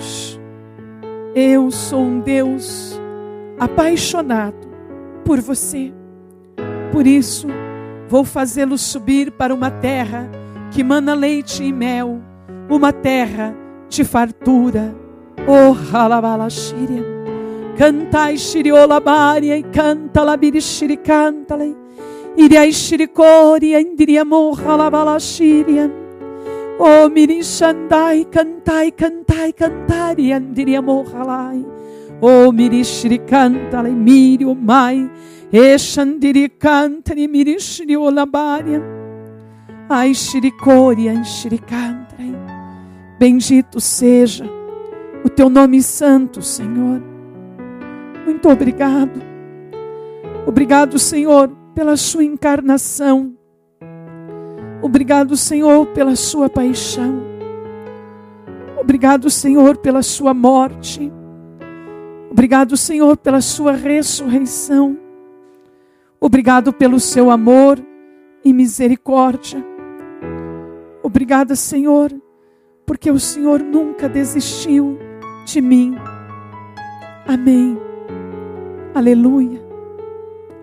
Eu 1.34 1.70
sou 1.70 2.00
um 2.00 2.20
Deus 2.20 3.00
apaixonado 3.58 4.68
por 5.24 5.40
você. 5.40 5.92
Por 6.90 7.06
isso, 7.06 7.46
vou 8.08 8.24
fazê-lo 8.24 8.76
subir 8.76 9.30
para 9.32 9.54
uma 9.54 9.70
terra 9.70 10.30
que 10.70 10.82
mana 10.82 11.14
leite 11.14 11.62
e 11.62 11.72
mel, 11.72 12.20
uma 12.68 12.92
terra 12.92 13.54
de 13.88 14.04
fartura. 14.04 14.94
Oh, 15.46 15.74
halabalashiriam. 15.94 17.04
Cantai 17.76 18.36
shiriolabaria 18.36 19.56
e 19.56 19.62
canta 19.62 20.22
labirishiri 20.22 20.96
cantale. 20.96 21.81
Iriai 22.36 22.72
shirikoria 22.72 23.80
indiriamo 23.80 24.54
halabalashiriam. 24.54 25.90
Oh, 26.78 27.08
mirishandai, 27.08 28.24
cantai, 28.24 28.90
cantai, 28.90 29.52
cantari, 29.52 30.32
andiriamo 30.32 31.04
halai. 31.12 31.64
Oh, 32.20 32.50
mirishiri 32.50 33.18
cantale, 33.18 33.90
mirio 33.90 34.54
mai. 34.54 35.10
Eshandiri 35.52 36.48
cantani, 36.48 37.28
mirishiri 37.28 37.96
olabaria. 37.96 38.80
Ai, 39.88 40.14
shirikoria, 40.14 41.12
enxiricantrai. 41.12 42.34
Bendito 43.18 43.78
seja 43.78 44.44
o 45.24 45.28
teu 45.28 45.50
nome 45.50 45.82
santo, 45.82 46.40
Senhor. 46.40 47.02
Muito 48.24 48.48
obrigado. 48.48 49.22
Obrigado, 50.46 50.98
Senhor, 50.98 51.61
pela 51.74 51.96
sua 51.96 52.24
encarnação. 52.24 53.36
Obrigado, 54.82 55.36
Senhor, 55.36 55.86
pela 55.88 56.16
sua 56.16 56.48
paixão. 56.48 57.22
Obrigado, 58.78 59.30
Senhor, 59.30 59.76
pela 59.76 60.02
sua 60.02 60.34
morte. 60.34 61.12
Obrigado, 62.30 62.76
Senhor, 62.76 63.16
pela 63.16 63.40
sua 63.40 63.72
ressurreição. 63.72 64.98
Obrigado 66.20 66.72
pelo 66.72 66.98
seu 66.98 67.30
amor 67.30 67.78
e 68.44 68.52
misericórdia. 68.52 69.64
Obrigada, 71.02 71.54
Senhor, 71.54 72.12
porque 72.86 73.10
o 73.10 73.18
Senhor 73.18 73.60
nunca 73.60 74.08
desistiu 74.08 74.98
de 75.44 75.60
mim. 75.60 75.96
Amém. 77.26 77.78
Aleluia. 78.94 79.62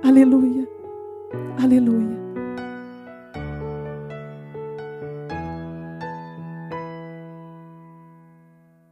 Aleluia. 0.03 0.68
Aleluia. 1.61 2.17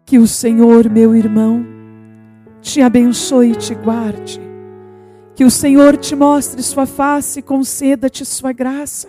Que 0.06 0.18
o 0.20 0.28
Senhor, 0.28 0.90
meu 0.90 1.16
irmão, 1.16 1.66
te 2.62 2.82
abençoe 2.82 3.52
e 3.52 3.56
te 3.56 3.74
guarde. 3.74 4.42
Que 5.36 5.46
o 5.46 5.52
Senhor 5.52 5.96
te 5.96 6.16
mostre 6.16 6.62
sua 6.62 6.86
face 6.86 7.40
e 7.40 7.44
conceda-te 7.44 8.26
sua 8.26 8.52
graça. 8.52 9.08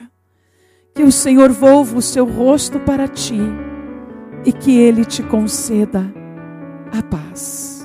Que 0.94 1.02
o 1.02 1.10
Senhor 1.10 1.50
volva 1.50 1.98
o 1.98 2.02
seu 2.02 2.26
rosto 2.26 2.78
para 2.80 3.08
ti 3.08 3.40
e 4.44 4.52
que 4.52 4.78
ele 4.78 5.04
te 5.04 5.22
conceda 5.22 6.04
a 6.96 7.02
paz. 7.02 7.77